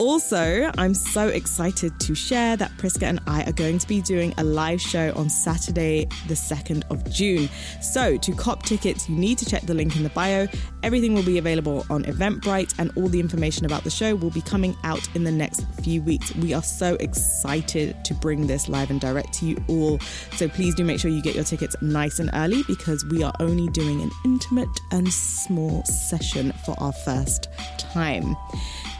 Also, 0.00 0.70
I'm 0.78 0.94
so 0.94 1.28
excited 1.28 1.92
to 2.00 2.14
share 2.16 2.56
that 2.56 2.72
Priska 2.72 3.04
and 3.04 3.20
I 3.28 3.44
are 3.44 3.52
going 3.52 3.78
to 3.78 3.86
be 3.86 4.02
doing 4.02 4.34
a 4.36 4.42
live 4.42 4.80
show 4.80 5.12
on 5.14 5.30
Saturday, 5.30 6.06
the 6.26 6.34
2nd 6.34 6.82
of 6.90 7.08
June. 7.08 7.48
So, 7.80 8.16
to 8.16 8.32
cop 8.32 8.64
tickets, 8.64 9.08
you 9.08 9.14
need 9.14 9.38
to 9.38 9.46
check 9.46 9.62
the 9.62 9.74
link 9.74 9.94
in 9.94 10.02
the 10.02 10.07
bio. 10.08 10.46
Everything 10.82 11.14
will 11.14 11.24
be 11.24 11.38
available 11.38 11.84
on 11.90 12.04
Eventbrite, 12.04 12.74
and 12.78 12.92
all 12.96 13.08
the 13.08 13.20
information 13.20 13.66
about 13.66 13.84
the 13.84 13.90
show 13.90 14.14
will 14.14 14.30
be 14.30 14.40
coming 14.40 14.76
out 14.84 15.06
in 15.14 15.24
the 15.24 15.32
next 15.32 15.64
few 15.82 16.02
weeks. 16.02 16.34
We 16.36 16.54
are 16.54 16.62
so 16.62 16.94
excited 16.94 17.96
to 18.04 18.14
bring 18.14 18.46
this 18.46 18.68
live 18.68 18.90
and 18.90 19.00
direct 19.00 19.32
to 19.34 19.46
you 19.46 19.64
all. 19.68 19.98
So 20.36 20.48
please 20.48 20.74
do 20.74 20.84
make 20.84 21.00
sure 21.00 21.10
you 21.10 21.22
get 21.22 21.34
your 21.34 21.44
tickets 21.44 21.76
nice 21.80 22.18
and 22.18 22.30
early 22.34 22.62
because 22.68 23.04
we 23.06 23.22
are 23.22 23.32
only 23.40 23.68
doing 23.68 24.02
an 24.02 24.10
intimate 24.24 24.68
and 24.92 25.12
small 25.12 25.84
session 25.84 26.52
for 26.64 26.74
our 26.78 26.92
first 26.92 27.48
time. 27.78 28.36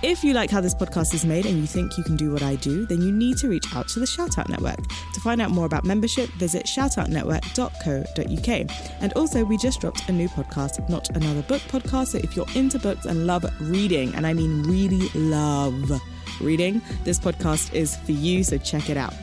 If 0.00 0.22
you 0.22 0.32
like 0.32 0.48
how 0.48 0.60
this 0.60 0.76
podcast 0.76 1.12
is 1.12 1.24
made 1.24 1.44
and 1.44 1.58
you 1.58 1.66
think 1.66 1.98
you 1.98 2.04
can 2.04 2.14
do 2.14 2.32
what 2.32 2.40
I 2.40 2.54
do, 2.54 2.86
then 2.86 3.02
you 3.02 3.10
need 3.10 3.36
to 3.38 3.48
reach 3.48 3.64
out 3.74 3.88
to 3.88 3.98
the 3.98 4.06
Shoutout 4.06 4.48
Network. 4.48 4.78
To 5.14 5.20
find 5.20 5.42
out 5.42 5.50
more 5.50 5.66
about 5.66 5.84
membership, 5.84 6.30
visit 6.30 6.66
shoutoutnetwork.co.uk. 6.66 9.00
And 9.00 9.12
also, 9.14 9.44
we 9.44 9.56
just 9.56 9.80
dropped 9.80 10.08
a 10.08 10.12
new 10.12 10.28
podcast, 10.28 10.88
Not 10.88 11.10
Another 11.16 11.42
Book 11.42 11.62
podcast. 11.68 12.09
So 12.09 12.18
if 12.18 12.35
you're 12.37 12.46
into 12.54 12.78
books 12.78 13.07
and 13.07 13.26
love 13.26 13.44
reading, 13.61 14.14
and 14.14 14.26
I 14.26 14.33
mean 14.33 14.62
really 14.64 15.09
love 15.14 16.00
reading, 16.40 16.83
this 17.04 17.18
podcast 17.18 17.72
is 17.74 17.96
for 17.96 18.12
you. 18.12 18.42
So 18.42 18.59
check 18.59 18.90
it 18.90 18.96
out. 18.96 19.14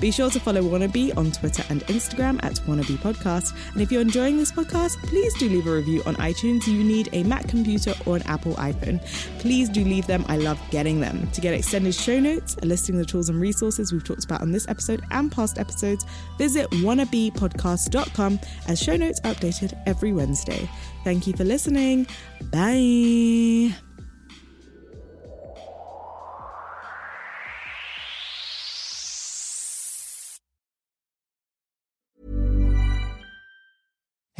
Be 0.00 0.10
sure 0.10 0.30
to 0.30 0.40
follow 0.40 0.62
Wannabe 0.62 1.16
on 1.16 1.32
Twitter 1.32 1.64
and 1.68 1.82
Instagram 1.82 2.42
at 2.42 2.54
Wannabe 2.66 2.96
Podcast. 2.98 3.54
And 3.72 3.82
if 3.82 3.92
you're 3.92 4.00
enjoying 4.00 4.36
this 4.36 4.52
podcast, 4.52 4.96
please 5.04 5.34
do 5.34 5.48
leave 5.48 5.66
a 5.66 5.72
review 5.72 6.02
on 6.06 6.16
iTunes. 6.16 6.66
You 6.66 6.82
need 6.82 7.08
a 7.12 7.22
Mac 7.24 7.48
computer 7.48 7.94
or 8.06 8.16
an 8.16 8.22
Apple 8.24 8.54
iPhone. 8.54 9.00
Please 9.38 9.68
do 9.68 9.84
leave 9.84 10.06
them. 10.06 10.24
I 10.28 10.36
love 10.36 10.60
getting 10.70 11.00
them. 11.00 11.30
To 11.32 11.40
get 11.40 11.54
extended 11.54 11.94
show 11.94 12.18
notes, 12.20 12.56
a 12.62 12.66
listing 12.66 12.96
of 12.96 13.00
the 13.00 13.06
tools 13.06 13.28
and 13.28 13.40
resources 13.40 13.92
we've 13.92 14.04
talked 14.04 14.24
about 14.24 14.40
on 14.42 14.52
this 14.52 14.68
episode 14.68 15.02
and 15.10 15.30
past 15.30 15.58
episodes, 15.58 16.04
visit 16.38 16.68
wannabepodcast.com 16.70 18.40
as 18.68 18.82
show 18.82 18.96
notes 18.96 19.20
updated 19.20 19.80
every 19.86 20.12
Wednesday. 20.12 20.68
Thank 21.04 21.26
you 21.26 21.32
for 21.34 21.44
listening. 21.44 22.06
Bye. 22.50 23.91